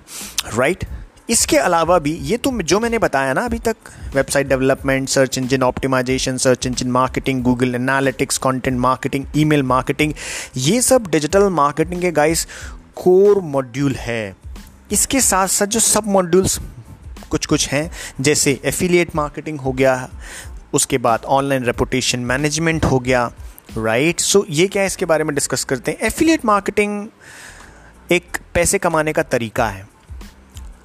Right 0.57 0.79
right? 0.79 1.08
इसके 1.29 1.57
अलावा 1.57 1.99
भी 1.99 2.11
ये 2.11 2.37
तो 2.37 2.51
जो 2.61 2.79
मैंने 2.79 2.97
बताया 2.97 3.33
ना 3.33 3.41
अभी 3.41 3.59
तक 3.59 3.75
website 4.15 4.47
development 4.47 5.09
search 5.09 5.37
engine 5.37 5.63
optimisation 5.63 6.37
search 6.37 6.65
engine 6.67 6.91
marketing 6.91 7.43
Google 7.43 7.75
Analytics 7.75 8.37
content 8.37 8.79
marketing 8.79 9.25
email 9.37 9.63
marketing 9.63 10.13
ये 10.57 10.81
सब 10.81 11.07
डिजिटल 11.07 11.43
मार्केटिंग 11.43 12.01
के 12.01 12.11
गाइस 12.11 12.47
कोर 12.95 13.39
मॉड्यूल 13.39 13.95
है। 13.95 14.35
इसके 14.91 15.21
साथ 15.21 15.47
साथ 15.47 15.65
जो 15.65 15.79
सब 15.79 16.07
मॉड्यूल्स 16.07 16.59
कुछ 17.29 17.45
कुछ 17.45 17.67
हैं 17.69 17.91
जैसे 18.21 18.59
एफिलिएट 18.65 19.15
मार्केटिंग 19.15 19.59
हो 19.59 19.71
गया 19.71 20.09
उसके 20.73 20.97
बाद 20.97 21.25
ऑनलाइन 21.25 21.63
रेपुटेशन 21.63 22.19
मैनेजमेंट 22.19 22.85
हो 22.85 22.99
गया 22.99 23.31
राइट 23.77 24.15
right? 24.15 24.27
सो 24.27 24.39
so, 24.39 24.45
ये 24.49 24.67
क्या 24.67 24.81
है 24.81 24.87
इसके 24.87 25.05
बारे 25.05 25.23
में 25.23 25.35
डिस्कस 25.35 25.63
करते 25.63 25.91
हैं। 25.91 25.99
एफिलिएट 25.99 26.45
मार्केटिंग 26.45 27.07
एक 28.11 28.37
पैसे 28.53 28.77
कमाने 28.77 29.13
का 29.13 29.23
तरीका 29.23 29.67
है। 29.67 29.88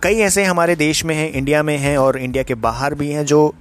कई 0.05 0.17
ऐसे 0.17 0.43
हमारे 0.45 0.75
देश 0.77 1.05
में 1.05 1.15
हैं, 1.15 1.31
इंडिया 1.33 1.63
में 1.63 1.77
हैं 1.79 1.97
और 1.99 2.17
इंडिया 2.19 2.43
के 2.43 2.55
बाहर 2.55 2.95
भी 2.95 3.09
हैं 3.11 3.25
जो 3.27 3.55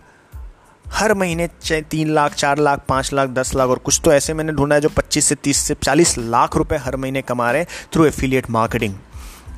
हर 0.85 1.13
महीने 1.13 1.47
तीन 1.69 2.09
लाख, 2.09 2.33
चार 2.33 2.57
लाख, 2.57 2.79
पाँच 2.89 3.11
लाख, 3.13 3.29
दस 3.29 3.53
लाख 3.55 3.69
और 3.69 3.77
कुछ 3.77 3.99
तो 4.05 4.11
ऐसे 4.13 4.33
मैंने 4.33 4.51
ढूंढा 4.51 4.75
है 4.75 4.81
जो 4.81 4.89
पच्चीस 4.89 5.25
से 5.25 5.35
तीस 5.35 5.57
से 5.57 5.75
चालीस 5.75 6.17
लाख 6.17 6.55
रुपए 6.57 6.77
हर 6.77 6.95
महीने 6.95 7.21
कमा 7.21 7.51
रहे 7.51 7.61
हैं 7.61 7.67
थ्रू 7.93 8.05
एफिलिएट 8.05 8.49
मार्केटिंग 8.49 8.95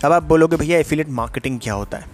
अब 0.03 0.11
आप 0.11 0.23
बोलोगे, 0.23 0.57
भैया 0.57 0.79
एफिलिएट 0.79 1.09
मार्केटिंग 1.11 1.59
क्या 1.59 1.73
होता 1.73 1.97
है? 1.97 2.05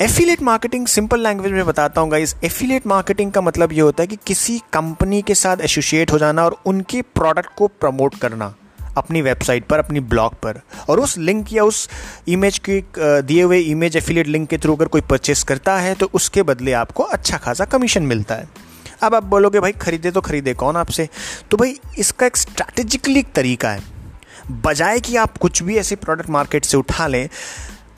एफिलिएट 0.00 0.42
मार्केटिंग 0.42 0.86
सिंपल 0.86 1.20
लैंग्वेज 1.20 1.52
में 1.52 1.64
बताता 1.66 2.00
हूँ 2.00 2.10
गाइस 2.10 2.34
एफिलिएट 2.44 2.86
मार्केटिंग 2.86 3.32
का 3.32 3.40
मतलब 3.40 3.72
ये 3.72 3.80
होता 3.80 4.02
है 4.02 4.06
कि 4.06 4.18
किसी 4.26 4.58
कंपनी 4.72 5.22
के 5.22 5.34
साथ 5.34 5.60
एसोसिएट 5.60 6.12
हो 6.12 6.18
जाना 6.18 6.44
और 6.44 6.56
उनके 6.66 7.02
प्रोडक्ट 7.02 7.54
को 7.56 7.68
प्रमोट 7.80 8.14
करना। 8.14 8.54
अपनी 8.96 9.22
वेबसाइट 9.22 9.64
पर, 9.64 9.78
अपनी 9.78 10.00
ब्लॉग 10.00 10.34
पर। 10.34 10.60
और 10.88 11.00
उस 11.00 11.16
लिंक 11.18 11.52
या 11.52 11.64
उस 11.64 11.88
इमेज 12.28 12.58
के 12.68 12.82
दिए 12.98 13.42
हुए 13.42 13.58
इमेज 13.60 13.96
एफिलिएट 13.96 14.26
लिंक 14.26 14.48
के 14.48 14.58
थ्रू 14.58 14.76
अगर 14.76 14.86
कोई 14.86 15.00
परचेस 15.00 15.42
करता 15.42 15.76
है 15.78 15.94
तो 15.94 16.10
उसके 16.14 16.42
बदले 16.42 16.72
आपको 16.72 17.02
अच्छा 17.02 17.38
खासा 17.38 17.64
कमीशन 17.64 18.02
मिलता 18.02 18.34
है। 18.34 18.48
अब 19.02 19.14
आप 19.14 19.24
बोलोगे, 19.24 19.60
भाई, 19.60 19.72
खरीदे 19.72 20.10
तो 20.10 20.20
खरीदे, 20.20 20.54
कौन 20.54 20.76
आपसे? 20.76 21.08
तो 21.50 21.56
भाई, 21.56 21.74
इसका 21.98 22.26
एक 22.26 22.36
स्ट्रैटेजिकली 22.36 23.22
तरीका 23.34 23.70
है। 23.70 23.80
बजाय 24.62 25.00
कि 25.00 25.16
आप 25.16 25.36
कुछ 25.38 25.62
भी 25.62 25.76
ऐसे 25.76 25.96
प्रोडक्ट 25.96 26.30
मार्केट 26.30 26.64
से 26.64 26.76
उठा 26.76 27.06
लें 27.06 27.28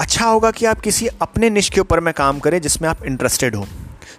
अच्छा 0.01 0.27
होगा 0.27 0.51
कि 0.51 0.67
आप 0.67 0.81
किसी 0.81 1.07
अपने 1.23 1.51
निश 1.51 1.69
के 1.69 1.81
ऊपर 1.81 2.01
में 2.01 2.13
काम 2.15 2.39
करें 2.39 2.61
जिसमें 2.63 2.89
आप 2.89 3.05
इंटरेस्टेड 3.05 3.57
हो। 3.57 3.67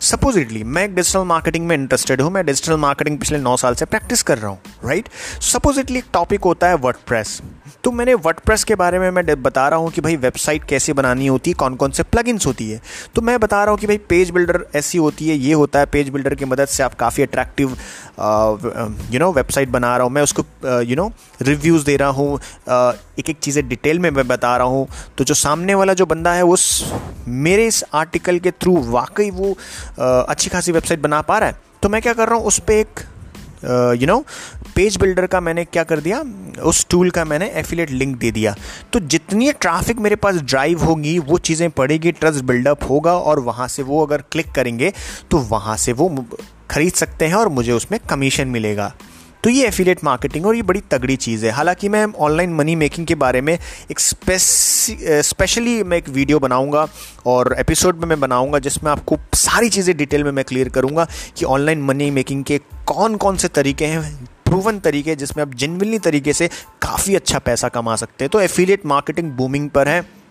सपोजिटली 0.06 0.64
मैं 0.64 0.84
डिजिटल 0.96 1.24
मार्केटिंग 1.26 1.66
में 1.68 1.76
इंटरेस्टेड 1.76 2.22
हूँ, 2.22 2.32
मैं 2.32 2.46
डिजिटल 2.46 2.78
मार्केटिंग 2.78 3.18
पिछले 3.20 3.38
नौ 3.38 3.56
साल 3.58 3.76
से 3.76 3.86
प्रैक्टिस 3.86 4.22
कर 4.24 4.38
रहा 4.38 4.50
हूँ 4.50 4.60
राइट 4.86 5.10
सपोजिटली 5.44 6.00
एक 6.00 6.06
टॉपिक 6.14 6.44
होता 6.44 6.68
है 6.68 6.76
वर्ड 6.76 7.24
तो 7.84 7.92
मैंने 7.92 8.14
वर्ड 8.16 8.40
के 8.64 8.76
बारे 8.76 9.00
में 9.00 9.10
मैं 9.12 9.26
बता 9.44 9.68
रहा 9.70 9.80
हूँ 9.80 9.90
कि 9.92 10.02
भाई 10.02 10.16
वेबसाइट 10.18 10.64
कैसे 10.64 10.94
बनानी 10.94 11.28
होती 11.28 11.52
है 11.52 11.54
कौन 11.56 11.76
कौन 11.76 11.92
से 11.92 12.04
प्लगइन्स 12.04 12.46
होती 12.48 12.70
है। 12.70 12.82
तो 13.16 13.22
मैं 13.22 13.40
बता 13.40 13.64
रहा 13.64 13.72
हूँ 13.72 13.80
कि 13.80 13.88
भाई 13.88 13.98
पेज 14.10 14.30
बिल्डर 14.32 14.66
ऐसी 14.76 14.98
होती 14.98 15.30
है, 15.30 15.36
ये 15.36 15.54
होता 15.54 15.80
है 15.80 15.86
पेज 15.86 16.10
बिल्डर 16.10 16.36
की 16.36 16.46
मदद 16.46 16.68
से 16.68 16.84
आप 16.84 16.94
काफ़ी 16.96 17.24
अट्रैक्टिव 17.24 17.78
यू 19.12 19.20
नो 19.20 19.32
वेबसाइट 19.34 19.70
बना 19.70 19.96
रहा 19.98 20.06
हूँ। 20.06 20.14
मैं 20.14 20.22
उसको 20.22 20.46
यू 20.82 20.96
नो 20.96 21.12
रिव्यूज़ 21.42 21.86
दे 21.86 21.96
रहा 21.98 22.10
हूँ 22.10 22.40
एक 23.20 23.30
एक 23.30 23.38
चीज़ें 23.40 23.68
डिटेल 23.68 24.00
में 24.00 24.10
मैं 24.10 24.28
बता 24.28 24.56
रहा 24.58 24.68
हूँ। 24.68 24.88
तो 25.18 25.24
जो 25.24 25.34
सामने 25.34 25.76
वाला 25.76 25.94
जो 25.94 26.06
बंदा 26.06 26.34
है, 26.34 26.44
उस, 26.44 26.94
मेरे 27.28 27.68
इस 27.68 27.84
आर्टिकल 27.94 28.40
के 28.40 28.52
थ्रू 28.52 28.76
वाकई 28.84 29.30
वो 29.32 29.56
अच्छी 29.98 30.50
खासी 30.50 30.72
वेबसाइट 30.72 31.02
बना 31.02 31.22
पा 31.22 31.38
रहा 31.38 31.50
है। 31.50 31.56
तो 31.82 31.90
मैं 31.90 32.02
क्या 32.02 32.14
कर 32.14 32.28
रहा 32.28 32.38
हूँ, 32.38 32.46
उस 32.46 32.60
पर 32.60 32.74
एक 32.74 33.00
यू 34.02 34.08
नो 34.08 34.24
पेज 34.76 34.98
बिल्डर 34.98 35.26
का 35.28 35.40
मैंने 35.42 35.64
क्या 35.66 35.84
कर 35.84 36.00
दिया, 36.00 36.22
उस 36.62 36.86
टूल 36.90 37.10
का 37.12 37.24
मैंने 37.26 37.48
एफिलेट 37.56 37.90
लिंक 37.92 38.18
दे 38.20 38.32
दिया। 38.32 38.56
तो 38.94 39.00
जितनी 39.02 39.52
ट्रैफ़िक 39.54 40.00
मेरे 40.00 40.16
पास 40.18 40.36
ड्राइव 40.38 40.84
होगी, 40.84 41.18
वो 41.20 41.38
चीज़ें 41.40 41.70
पड़ेगी 41.72 42.12
ट्रस्ट 42.12 42.44
बिल्डअप 42.44 42.90
होगा 42.90 43.14
और 43.14 43.40
वहाँ 43.42 43.68
से 43.68 43.84
वो 43.84 44.06
अगर 44.06 44.24
क्लिक 44.32 44.52
करेंगे 44.52 44.94
तो 45.32 45.38
वहाँ 45.40 45.78
से 45.78 45.94
वो 45.94 46.10
खरीद 46.70 46.94
सकते 46.94 47.26
हैं 47.26 47.36
और 47.36 47.50
मुझे 47.50 47.72
उसमें 47.72 48.00
कमीशन 48.10 48.48
मिलेगा। 48.50 48.94
तो 49.46 49.50
ये 49.50 49.66
एफिलेट 49.68 50.04
मार्केटिंग 50.04 50.46
और 50.46 50.56
ये 50.56 50.62
बड़ी 50.62 50.80
तगड़ी 50.92 51.16
चीज़ 51.16 51.46
है। 51.46 51.52
हालाँकि 51.52 51.90
मैं 51.90 52.06
ऑनलाइन 52.18 52.54
मनी 52.54 52.76
मेकिंग 52.76 53.06
के 53.08 53.16
बारे 53.16 53.42
में 53.42 53.54
एक 53.92 54.00
स्पेशली 54.00 55.84
मैं 55.84 55.98
एक 55.98 56.10
वीडियो 56.10 56.40
बनाऊँगा 56.40 56.88
और 57.26 57.56
एपिसोड 57.60 58.00
में 58.00 58.08
मैं 58.08 58.20
बनाऊँगा 58.20 58.60
जिसमें 58.60 58.92
आपको 58.92 59.18
सारी 59.34 59.70
चीज़ें 59.70 59.96
डिटेल 59.98 60.24
में 60.24 60.32
मैं 60.32 60.46
क्लियर 60.46 60.70
करूँगा 60.70 61.08
कि 61.38 61.46
ऑनलाइन 61.46 61.82
मनी 61.82 62.10
मेकिंग 62.12 62.44
के 62.44 62.58
कौन 62.86 63.16
कौन 63.16 63.38
से 63.38 63.48
तरीके 63.48 63.86
हैं 63.86 64.28
प्रूवन 64.46 64.80
तरीके 64.80 65.16
जिसमें 65.16 65.42
आप 65.44 65.54
जेनविनली 65.54 66.00
तरीके 66.00 66.34
से 66.34 66.48
काफ़ी 66.82 67.16
अच्छा 67.16 67.40
पैसा 67.40 67.70
कमा 67.70 67.96
सकते 67.96 68.24
हैं। 68.26 68.30
तो 68.30 68.42
एफिलेट 68.42 68.86
मार्केटिंग 68.86 69.32
बूमिंग 69.32 69.70
पर 69.70 69.88
है। 69.88 70.25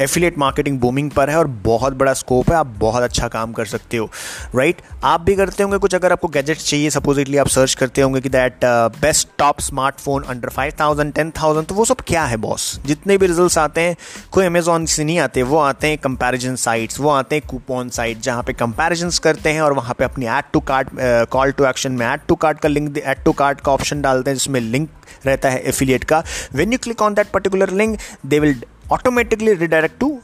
एफिलेट 0.00 0.38
मार्केटिंग 0.38 0.78
बूमिंग 0.80 1.10
पर 1.10 1.30
है 1.30 1.36
और 1.36 1.46
बहुत 1.64 1.92
बड़ा 1.94 2.12
स्कोप 2.14 2.50
है, 2.50 2.56
आप 2.56 2.74
बहुत 2.78 3.02
अच्छा 3.02 3.28
काम 3.28 3.52
कर 3.52 3.64
सकते 3.66 3.96
हो 3.96 4.10
राइट 4.54 4.82
आप 5.04 5.20
भी 5.20 5.34
करते 5.36 5.62
होंगे 5.62 5.78
कुछ, 5.78 5.94
अगर 5.94 6.12
आपको 6.12 6.28
गैजेट्स 6.28 6.68
चाहिए 6.68 6.90
सपोजिटली 6.90 7.36
आप 7.36 7.48
सर्च 7.48 7.74
करते 7.74 8.02
होंगे 8.02 8.20
कि 8.20 8.28
that 8.28 8.64
best 9.00 9.28
top 9.38 9.60
smartphone 9.60 10.22
under 10.24 10.48
five 10.50 10.72
thousand 10.80 11.12
ten 11.14 11.30
thousand 11.32 11.66
तो 11.66 11.74
वो 11.74 11.84
सब 11.84 12.00
क्या 12.06 12.24
है 12.24 12.36
बॉस 12.38 12.68
जितने 12.86 13.18
भी 13.18 13.26
रिज़ल्ट 13.26 13.58
आते 13.58 13.80
हैं, 13.80 13.96
कोई 14.32 14.46
अमेजोन 14.46 14.86
से 14.86 15.04
नहीं 15.04 15.18
आते, 15.18 15.42
वो 15.42 15.58
आते 15.58 15.88
हैं 15.88 15.98
कंपेरिजन 15.98 16.56
साइट्स 16.58 17.00
वो 17.00 17.10
आते 17.10 17.36
हैं 17.36 17.46
कूपन 17.48 17.88
साइट 17.90 18.20
जहाँ 18.22 18.42
पे 18.42 18.52
कंपेरिजन 18.54 19.10
करते 19.22 19.50
हैं 19.50 19.60
और 19.62 19.72
वहाँ 19.72 19.94
पे 19.98 20.04
अपनी 20.04 20.26
add 20.28 20.44
to 20.52 20.60
cart 20.62 20.88
call 21.30 21.52
to 21.52 21.66
action 21.66 21.92
में 21.92 22.06
एड 22.06 22.20
टू 22.28 22.34
कार्ड 22.36 22.58
का 22.58 22.68
लिंक 22.68 22.98
एड 22.98 23.22
टू 23.24 23.32
कार्ड 23.34 23.60
का 23.60 23.72
ऑप्शन 23.72 24.02
डालते 24.02 24.30
हैं, 24.30 24.36
जिसमें 24.36 24.60
लिंक 24.60 24.88
रहता 25.26 25.50
है 25.50 25.60
एफिलिएट 25.68 26.04
का। 26.04 26.22
When 26.54 26.72
you 26.72 26.78
click 26.82 27.02
on 27.02 27.14
that 27.14 27.30
particular 27.30 27.70
link 27.72 27.98
they 28.26 28.38
will 28.40 28.62
automatically 28.92 29.54
redirect 29.54 29.98
to 30.00 30.18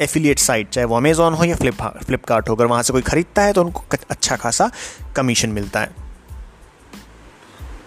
affiliate 0.00 0.38
site 0.38 0.68
चाहे 0.68 0.84
वो 0.84 0.96
अमेजोन 0.96 1.34
हो 1.34 1.44
या 1.44 1.56
फ्लिप 1.56 1.82
फ्लिपकार्ट 2.06 2.48
हो। 2.48 2.54
अगर 2.54 2.66
वहाँ 2.66 2.82
से 2.82 2.92
कोई 2.92 3.02
खरीदता 3.02 3.42
है 3.42 3.52
तो 3.52 3.64
उनको 3.64 3.84
अच्छा 4.10 4.36
खासा 4.36 4.70
कमीशन 5.16 5.50
मिलता 5.50 5.80
है। 5.80 5.90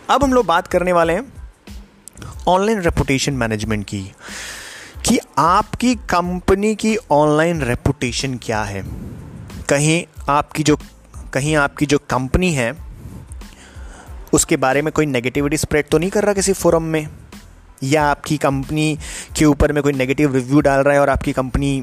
अब 0.10 0.24
हम 0.24 0.34
लोग 0.34 0.46
बात 0.46 0.68
करने 0.68 0.94
वाले 0.94 1.14
हैं 1.14 1.32
ऑनलाइन 2.48 2.82
रेपुटेशन 2.82 3.34
मैनेजमेंट 3.34 3.86
की, 3.86 4.02
कि 5.06 5.20
आपकी 5.38 5.96
कंपनी 5.96 6.74
की 6.76 6.96
ऑनलाइन 7.12 7.62
रेपुटेशन 7.62 8.38
क्या 8.38 8.62
है? 8.64 8.84
कहीं 9.70 10.04
आपकी 10.30 10.64
जो, 10.64 10.78
कहीं 11.34 11.56
आपकी 11.56 11.86
जो 11.86 11.98
कंपनी 12.10 12.54
है, 12.54 12.74
उसके 14.34 14.58
बारे 14.58 14.82
में 14.82 14.92
कोई 14.94 15.06
नेगेटिविटी 15.06 15.58
स्प्रेड 15.58 15.90
तो 15.90 15.98
नहीं 15.98 16.10
कर 16.10 16.24
रहा 16.24 16.34
किसी 16.34 16.54
फोरम 16.54 16.84
में? 16.84 17.08
या 17.84 18.04
आपकी 18.06 18.38
कंपनी 18.40 18.98
के 19.38 19.46
ऊपर 19.46 19.72
में 19.72 19.82
कोई 19.84 19.94
नेगेटिव 19.94 20.34
रिव्यू 20.36 20.62
डाल 20.62 20.84
रहा 20.84 20.94
है 20.94 21.02
और 21.02 21.10
आपकी 21.10 21.34
कंपनी 21.34 21.80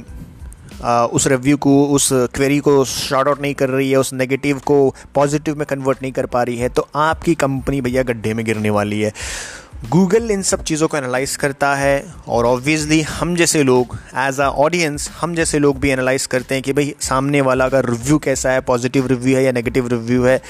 उस 1.13 1.27
रिव्यू 1.27 1.57
को, 1.57 1.85
उस 1.87 2.09
क्वेरी 2.13 2.59
को 2.59 2.85
शॉर्ट 2.85 3.29
आउट 3.29 3.41
नहीं 3.43 3.55
कर 3.55 3.69
रही 3.69 3.91
है, 3.91 3.97
उस 3.97 4.13
नेगेटिव 4.13 4.59
को 4.67 4.95
पॉजिटिव 5.15 5.57
में 5.59 5.67
कन्वर्ट 5.67 6.03
नहीं 6.03 6.13
कर 6.13 6.27
पा 6.27 6.43
रही 6.43 6.57
है 6.59 6.69
तो 6.69 6.89
आपकी 6.97 7.35
कंपनी 7.37 7.81
भैया 7.81 8.03
गड्ढे 8.03 8.35
में 8.35 8.45
गिरने 8.47 8.71
वाली 8.71 9.01
है। 9.01 9.13
गूगल 9.91 10.31
इन 10.31 10.43
सब 10.43 10.63
चीज़ों 10.63 10.87
को 10.89 10.97
एनालाइज 10.97 11.35
करता 11.37 11.75
है 11.75 12.05
और 12.29 12.47
ऑब्वियसली 12.47 13.01
हम 13.03 13.35
जैसे 13.37 13.63
लोग 13.63 13.97
एज 14.19 14.41
अ 14.41 14.47
ऑडियंस 14.59 15.09
हम 15.21 15.35
जैसे 15.35 15.59
लोग 15.59 15.79
भी 15.81 15.91
एनालाइज 15.91 16.27
करते 16.27 16.55
हैं 16.55 16.63
कि 16.63 16.73
भाई 16.73 16.95
सामने 17.01 17.41
वाला 17.41 17.69
का 17.69 17.81
रिव्यू 17.81 18.19
कैसा 18.19 18.51
है 18.51 18.61
पॉजिटिव 18.61 19.07
रिव्यू 19.07 19.37
है 19.37 19.45
या 19.45 19.53
नेगेटिव 19.53 19.89
रिव्यू 19.89 20.25
है, 20.25 20.41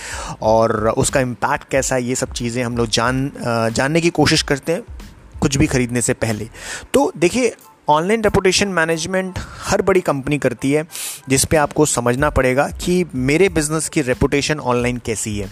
और 0.42 0.88
उसका 0.88 1.20
इम्पैक्ट 1.20 1.68
कैसा 1.70 1.94
है, 1.94 2.02
ये 2.04 2.14
सब 2.14 2.32
चीज़ें 2.32 2.62
हम 2.64 2.76
लोग 2.76 2.88
जान 2.88 3.30
जानने 3.74 4.00
की 4.00 4.11
कोशिश 4.12 4.42
करते 4.42 4.72
हैं। 4.72 4.82
कुछ 5.40 5.57
भी 5.57 5.66
खरीदने 5.66 6.03
से 6.03 6.14
पहले 6.14 6.48
तो 6.94 7.12
देखिए 7.16 7.55
ऑनलाइन 7.88 8.22
रेपुटेशन 8.24 8.68
मैनेजमेंट 8.68 9.38
हर 9.64 9.83
बड़ी 9.83 10.01
कंपनी 10.01 10.38
करती 10.38 10.72
है 10.72 10.87
जिस 11.29 11.44
पे 11.44 11.57
आपको 11.57 11.87
समझना 11.87 12.31
पड़ेगा 12.31 12.68
कि 12.85 13.05
मेरे 13.14 13.48
बिज़नेस 13.48 13.88
की 13.88 14.03
रेपुटेशन 14.03 14.61
ऑनलाइन 14.61 14.96
कैसी 14.96 15.38
है 15.38 15.51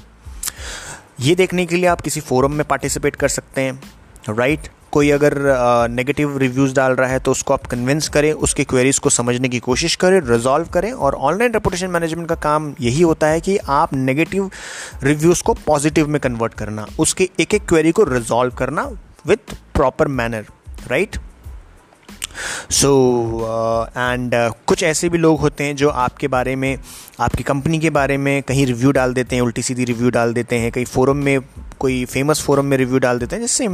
ये 1.20 1.34
देखने 1.34 1.66
के 1.66 1.76
लिए 1.76 1.86
आप 1.86 2.00
किसी 2.00 2.20
फोरम 2.20 2.52
में 2.52 2.66
पार्टिसिपेट 2.66 3.16
कर 3.16 3.28
सकते 3.28 3.60
हैं 3.60 3.80
राइट? 4.28 4.68
कोई 4.92 5.10
अगर 5.10 5.34
नेगेटिव 5.90 6.36
रिव्यूज़ 6.38 6.74
डाल 6.74 6.92
रहा 6.92 7.08
है 7.08 7.18
तो 7.18 7.30
उसको 7.30 7.54
आप 7.54 7.66
कन्विंस 7.66 8.08
करें, 8.08 8.32
उसके 8.32 8.64
क्वेरीज 8.64 8.98
को 8.98 9.10
समझने 9.10 9.48
की 9.48 9.58
कोशिश 9.58 9.96
करें 9.96 10.20
रिजॉल्व 10.20 10.66
करें 10.66 10.90
और 10.92 11.14
ऑनलाइन 11.14 11.52
रेपुटेशन 11.52 11.90
मैनेजमेंट 11.90 12.28
का 12.28 12.34
काम 12.34 12.72
यही 12.80 13.02
होता 13.02 13.26
है 13.26 13.40
कि 13.40 13.56
आप 13.58 13.94
नेगेटिव 13.94 14.50
रिव्यूज़ 15.02 15.42
को 15.42 15.54
पॉजिटिव 15.66 16.08
में 16.08 16.20
कन्वर्ट 16.20 16.54
करना, 16.54 16.86
उसके 16.98 17.28
एक 17.40 17.54
एक 17.54 17.68
क्वेरी 17.68 17.92
को 17.92 18.04
रिजॉल्व 18.04 18.54
करना 18.54 18.90
with 19.26 19.54
proper 19.74 20.08
manner 20.08 20.46
right 20.90 21.16
so 22.70 22.90
and 23.96 24.34
कुछ 24.66 24.82
ऐसे 24.82 25.08
भी 25.08 25.18
लोग 25.18 25.40
होते 25.40 25.64
हैं 25.64 25.76
जो 25.76 25.88
आपके 25.90 26.28
बारे 26.28 26.56
में, 26.56 26.78
आपकी 27.20 27.42
कंपनी 27.42 27.78
के 27.78 27.90
बारे 27.90 28.16
में 28.16 28.42
कहीं 28.42 28.66
रिव्यू 28.66 28.90
डाल 28.92 29.14
देते 29.14 29.36
हैं, 29.36 29.42
उल्टी 29.42 29.62
सीधी 29.62 29.84
रिव्यू 29.84 30.10
डाल 30.10 30.32
देते 30.34 30.58
हैं, 30.58 30.72
कहीं 30.72 30.84
फोरम 30.84 31.16
में, 31.16 31.40
कोई 31.78 32.04
फ़ेमस 32.04 32.42
फोरम 32.42 32.64
में 32.64 32.76
रिव्यू 32.76 32.98
डाल 32.98 33.18
देते 33.18 33.36
हैं, 33.36 33.42
जिससे 33.42 33.68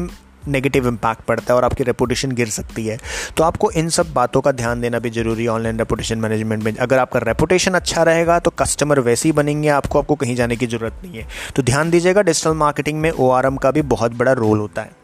नेगेटिव 0.49 0.87
इम्पैक्ट 0.89 1.23
पड़ता 1.23 1.53
है 1.53 1.57
और 1.57 1.65
आपकी 1.65 1.85
रेपुटेशन 1.85 2.33
गिर 2.33 2.49
सकती 2.51 2.87
है। 2.87 2.99
तो 3.37 3.45
आपको 3.45 3.71
इन 3.71 3.89
सब 3.89 4.13
बातों 4.13 4.41
का 4.41 4.53
ध्यान 4.53 4.81
देना 4.81 4.99
भी 4.99 5.11
ज़रूरी 5.11 5.43
है 5.43 5.49
ऑनलाइन 5.49 5.79
रेपुटेशन 5.79 6.19
मैनेजमेंट 6.19 6.63
में। 6.65 6.75
अगर 6.75 6.99
आपका 6.99 7.21
रेपुटेशन 7.21 7.75
अच्छा 7.75 8.03
रहेगा 8.03 8.39
तो 8.39 8.51
कस्टमर 8.53 9.01
वैसे 9.01 9.29
ही 9.29 9.33
बनेंगे, 9.33 9.69
आपको 9.71 9.99
आपको 9.99 10.15
कहीं 10.15 10.37
जाने 10.37 10.57
की 10.57 10.67
ज़रूरत 10.67 11.01
नहीं 11.05 11.19
है। 11.19 11.27
तो 11.57 11.63
ध्यान 11.63 11.91
दीजिएगा 11.91 12.23
डिजिटल 12.23 12.55
मार्केटिंग 12.57 13.01
में 13.01 13.11
ओ 13.11 13.41
का 13.59 13.71
भी 13.71 13.83
बहुत 13.83 14.15
बड़ा 14.15 14.33
रोल 14.33 14.59
होता 14.59 14.83
है। 14.83 15.02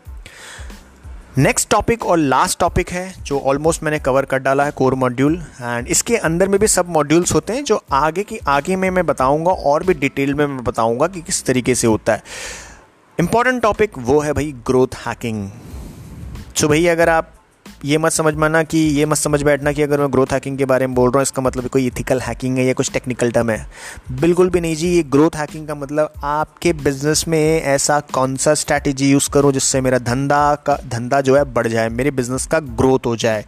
नेक्स्ट 1.38 1.68
टॉपिक 1.70 2.05
और 2.07 2.18
लास्ट 2.18 2.59
टॉपिक 2.61 2.90
है, 2.90 3.14
जो 3.22 3.38
ऑलमोस्ट 3.40 3.83
मैंने 3.83 3.98
कवर 3.98 4.24
कर 4.24 4.38
डाला 4.38 4.64
है 4.64 4.70
कोर 4.70 4.94
मॉड्यूल 4.94 5.35
एंड 5.62 5.87
इसके 5.87 6.16
अंदर 6.16 6.48
में 6.48 6.59
भी 6.61 6.66
सब 6.66 6.88
मॉड्यूल्स 6.88 7.35
होते 7.35 7.53
हैं, 7.53 7.64
जो 7.64 7.81
आगे 7.92 8.22
की 8.22 8.38
आगे 8.48 8.77
में 8.77 8.90
मैं 8.90 9.07
बताऊँगा 9.07 9.51
और 9.51 9.85
भी 9.85 9.94
डिटेल 9.94 10.35
में 10.35 10.46
मैं 10.46 10.64
बताऊँगा 10.64 11.07
कि 11.07 11.20
किस 11.20 11.44
तरीके 11.46 11.74
से 11.74 11.87
होता 11.87 12.12
है। 12.12 12.22
इंपॉर्टेंट 13.18 13.62
टॉपिक 13.62 13.98
वो 13.98 14.18
है 14.20 14.33
भाई 14.33 14.53
ग्रोथ 14.66 14.96
हैकिंग 15.07 15.48
सो 16.57 16.68
भाई 16.68 16.87
अगर 16.87 17.09
आप 17.09 17.33
ये 17.84 17.98
मत 17.98 18.12
समझ 18.12 18.34
माना 18.34 18.62
कि, 18.62 18.78
ये 18.78 19.04
मत 19.06 19.16
समझ 19.16 19.42
बैठना 19.42 19.72
कि 19.72 19.82
अगर 19.82 20.00
मैं 20.00 20.10
ग्रोथ 20.12 20.32
हैकिंग 20.32 20.56
के 20.58 20.64
बारे 20.64 20.86
में 20.86 20.94
बोल 20.94 21.10
रहा 21.10 21.18
हूँ, 21.18 21.22
इसका 21.22 21.42
मतलब 21.42 21.66
कोई 21.66 21.86
इथिकल 21.86 22.20
हैकिंग 22.20 22.56
है 22.58 22.64
या 22.64 22.72
कुछ 22.72 22.90
टेक्निकल 22.92 23.30
टर्म 23.30 23.50
है। 23.50 23.66
बिल्कुल 24.20 24.50
भी 24.50 24.60
नहीं 24.60 24.76
जी, 24.76 24.88
ये 24.88 25.02
ग्रोथ 25.02 25.36
हैकिंग 25.36 25.66
का 25.68 25.74
मतलब 25.74 26.12
आपके 26.24 26.72
बिज़नेस 26.72 27.24
में 27.28 27.62
ऐसा 27.62 27.98
कौन 28.12 28.36
सा 28.36 28.54
स्ट्रैटेजी 28.54 29.10
यूज़ 29.10 29.28
करूँ 29.30 29.52
जिससे 29.52 29.80
मेरा 29.80 29.98
धंधा 29.98 30.54
का, 30.66 30.76
धंधा 30.86 31.20
जो 31.20 31.36
है 31.36 31.44
बढ़ 31.44 31.66
जाए, 31.66 31.88
मेरे 31.88 32.10
बिज़नेस 32.10 32.46
का 32.46 32.60
ग्रोथ 32.60 33.06
हो 33.06 33.14
जाए। 33.16 33.44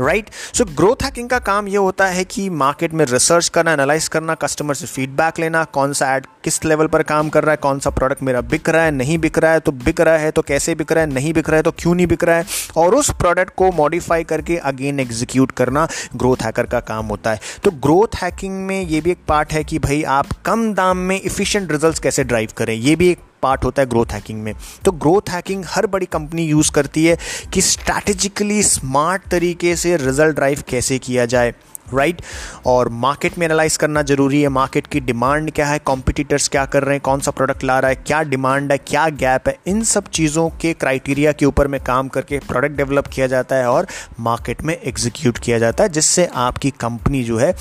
राइट 0.00 0.30
सो 0.54 0.64
ग्रोथ 0.66 1.02
हैकिंग 1.04 1.28
का 1.28 1.38
काम 1.40 1.68
ये 1.68 1.76
होता 1.76 2.06
है 2.06 2.24
कि 2.24 2.48
मार्केट 2.50 2.94
में 2.94 3.04
रिसर्च 3.04 3.48
करना 3.48 3.72
एनालाइज 3.72 4.08
करना 4.08 4.34
कस्टमर 4.36 4.74
से 4.74 4.86
फीडबैक 4.86 5.40
लेना, 5.40 5.64
कौन 5.64 5.92
सा 5.92 6.14
एड 6.16 6.26
किस 6.44 6.64
लेवल 6.64 6.86
पर 6.86 7.02
काम 7.02 7.28
कर 7.28 7.44
रहा 7.44 7.50
है, 7.50 7.56
कौन 7.56 7.78
सा 7.78 7.90
प्रोडक्ट 7.90 8.22
मेरा 8.22 8.40
बिक 8.40 8.68
रहा 8.68 8.82
है, 8.82 8.90
नहीं 8.90 9.18
बिक 9.18 9.38
रहा 9.38 9.52
है 9.52 9.60
तो 9.60 9.72
बिक 9.74 10.00
रहा 10.00 10.16
है 10.18 10.30
तो 10.30 10.42
कैसे 10.42 10.74
बिक 10.74 10.92
रहा 10.92 11.04
है, 11.04 11.12
नहीं 11.12 11.32
बिक 11.32 11.48
रहा 11.48 11.56
है 11.56 11.62
तो 11.62 11.70
क्यों 11.70 11.94
नहीं 11.94 12.06
बिक 12.06 12.24
रहा 12.24 12.36
है? 12.36 12.46
और 12.76 12.94
उस 12.94 13.10
प्रोडक्ट 13.10 13.54
को 13.56 13.70
मॉडिफाई 13.74 14.24
करके 14.24 14.56
अगेन 14.64 15.00
एग्जीक्यूट 15.00 15.52
करना 15.52 15.86
ग्रोथ 16.16 16.42
हैकर 16.42 16.66
का 16.66 16.80
काम 16.82 17.06
होता 17.06 17.30
है। 17.30 17.40
तो 17.64 17.70
ग्रोथ 17.82 18.22
हैकिंग 18.22 18.64
में 18.66 18.80
ये 18.80 19.00
भी 19.00 19.10
एक 19.10 19.18
पार्ट 19.28 19.52
है 19.52 19.64
कि 19.64 19.78
भाई 19.78 20.02
आप 20.12 20.32
कम 20.46 20.72
दाम 20.74 20.96
में 20.98 21.20
इफिशियंट 21.20 21.72
रिज़ल्ट 21.72 22.02
कैसे 22.02 22.24
ड्राइव 22.24 22.50
करें, 22.56 22.74
ये 22.74 22.96
भी 22.96 23.08
एक 23.08 23.18
पार्ट 23.42 23.64
होता 23.64 23.82
है 23.82 23.88
ग्रोथ 23.88 24.12
हैकिंग 24.12 24.42
में। 24.42 24.54
तो 24.84 24.92
ग्रोथ 24.92 25.30
हैकिंग 25.30 25.64
हर 25.68 25.86
बड़ी 25.86 26.06
कंपनी 26.06 26.44
यूज़ 26.44 26.70
करती 26.72 27.04
है 27.06 27.16
कि 27.54 27.60
स्ट्रैटेजिकली 27.62 28.62
स्मार्ट 28.62 29.28
तरीके 29.30 29.74
से 29.76 29.96
रिज़ल्ट 29.96 30.34
ड्राइव 30.36 30.62
कैसे 30.68 30.98
किया 30.98 31.26
जाए। 31.26 31.52
राइट 31.96 32.22
और 32.66 32.88
मार्केट 32.88 33.38
में 33.38 33.46
एनालाइज 33.46 33.76
करना 33.76 34.02
ज़रूरी 34.02 34.42
है 34.42 34.48
मार्केट 34.48 34.86
की 34.86 35.00
डिमांड 35.00 35.50
क्या 35.50 35.66
है 35.66 35.78
कॉम्पिटिटर्स 35.78 36.48
क्या 36.48 36.64
कर 36.64 36.82
रहे 36.82 36.94
हैं, 36.94 37.00
कौन 37.00 37.20
सा 37.20 37.30
प्रोडक्ट 37.30 37.64
ला 37.64 37.78
रहा 37.78 37.88
है, 37.88 37.96
क्या 37.96 38.22
डिमांड 38.22 38.72
है, 38.72 38.78
क्या 38.78 39.08
गैप 39.08 39.48
है, 39.48 39.56
इन 39.66 39.82
सब 39.84 40.08
चीज़ों 40.08 40.48
के 40.60 40.72
क्राइटेरिया 40.74 41.32
के 41.32 41.46
ऊपर 41.46 41.66
में 41.66 41.80
काम 41.80 42.08
करके 42.08 42.38
प्रोडक्ट 42.38 42.76
डेवलप 42.76 43.06
किया 43.06 43.26
जाता 43.26 43.56
है 43.56 43.66
और 43.66 43.86
मार्केट 44.20 44.62
में 44.62 44.76
एग्जीक्यूट 44.76 45.38
किया 45.38 45.58
जाता 45.58 45.84
है, 45.84 45.90
जिससे 45.90 46.28
आपकी 46.34 46.70
कंपनी 46.70 47.22
जो 47.24 47.38
है 47.38 47.52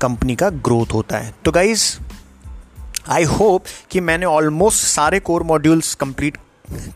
कंपनी 0.00 0.36
का 0.36 0.50
ग्रोथ 0.50 0.92
होता 0.94 1.18
है। 1.18 1.34
तो 1.44 1.52
गाइज़ 1.52 1.84
आई 3.08 3.24
होप 3.24 3.64
कि 3.90 4.00
मैंने 4.00 4.26
ऑलमोस्ट 4.26 4.84
सारे 4.86 5.20
कोर 5.20 5.42
मॉड्यूल्स 5.42 5.94
कंप्लीट 5.94 6.36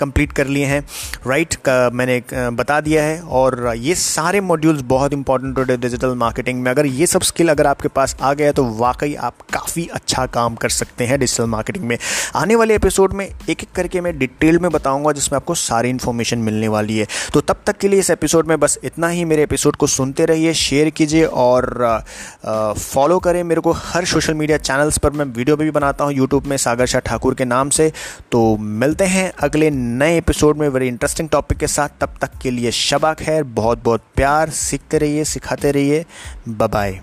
कंप्लीट 0.01 0.33
कर 0.33 0.47
लिए 0.47 0.65
हैं। 0.67 0.81
Right 1.27 1.55
right? 1.55 1.93
मैंने 1.95 2.23
बता 2.53 2.81
दिया 2.81 3.03
है 3.05 3.21
और 3.21 3.73
ये 3.77 3.95
सारे 3.95 4.41
मॉड्यूल्स 4.43 4.81
बहुत 4.85 5.13
इंपॉर्टेंट 5.13 5.59
होते 5.59 5.73
हैं 5.73 5.81
डिजिटल 5.81 6.15
मार्केटिंग 6.17 6.63
में। 6.63 6.71
अगर 6.71 6.87
ये 6.87 7.07
सब 7.07 7.23
स्किल 7.23 7.49
अगर 7.49 7.67
आपके 7.67 7.89
पास 7.91 8.17
आ 8.21 8.33
गया 8.33 8.47
है 8.47 8.53
तो 8.53 8.65
वाकई 8.77 9.15
आप 9.17 9.41
काफ़ी 9.53 9.87
अच्छा 9.95 10.27
काम 10.29 10.55
कर 10.55 10.69
सकते 10.71 11.05
हैं 11.05 11.19
डिजिटल 11.21 11.47
मार्केटिंग 11.47 11.85
में। 11.85 11.97
आने 12.35 12.57
वाले 12.57 12.75
एपिसोड 12.75 13.13
में 13.13 13.27
एक 13.27 13.51
एक 13.53 13.69
करके 13.75 14.01
मैं 14.01 14.17
डिटेल 14.19 14.59
में 14.59 14.71
बताऊँगा, 14.71 15.13
जिसमें 15.13 15.37
आपको 15.37 15.55
सारी 15.57 15.91
इन्फॉर्मेशन 15.91 16.39
मिलने 16.41 16.69
वाली 16.69 16.99
है। 16.99 17.07
तो 17.35 17.41
तब 17.43 17.63
तक 17.67 17.77
के 17.79 17.89
लिए 17.89 18.01
इस 18.01 18.11
एपिसोड 18.11 18.49
में 18.49 18.59
बस 18.61 18.79
इतना 18.85 19.09
ही। 19.09 19.25
मेरे 19.25 19.43
एपिसोड 19.43 19.77
को 19.77 19.87
सुनते 19.87 20.25
रहिए 20.27 20.53
शेयर 20.55 20.91
कीजिए 20.91 21.25
और 21.25 22.03
फॉलो 22.45 23.19
करें 23.19 23.43
मेरे 23.45 23.61
को 23.61 23.73
हर 23.75 24.05
सोशल 24.07 24.35
मीडिया 24.35 24.59
चैनल्स 24.59 24.99
पर। 24.99 25.11
मैं 25.13 25.25
वीडियो 25.27 25.57
भी 25.57 25.71
बनाता 25.71 26.05
हूँ 26.05 26.13
यूट्यूब 26.13 26.47
में 26.47 26.57
सागर 26.57 26.87
शाह 26.87 27.01
ठाकुर 27.01 27.35
के 27.35 27.45
नाम 27.45 27.71
से। 27.71 27.91
तो 28.33 28.57
मिलते 28.59 29.05
हैं 29.07 29.33
अगले 29.39 29.64
अगले 29.67 29.77
नए 29.77 30.17
एपिसोड 30.19 30.57
में 30.57 30.69
वेरी 30.69 30.89
इंटरेस्टिंग 30.89 31.29
टॉपिक 31.29 31.59
के 31.59 31.67
साथ, 31.67 31.89
तब 32.01 32.15
तक 32.21 32.31
के 32.43 32.51
लिए 32.51 32.71
शबा 32.71 33.13
खैर 33.15 33.45
बहुत 33.45 33.83
बहुत 33.85 34.03
प्यार, 34.17 34.51
सीखते 34.51 34.99
रहिए, 34.99 35.25
सिखाते 35.25 35.71
रहिए 35.73 36.05
बाय 36.49 37.01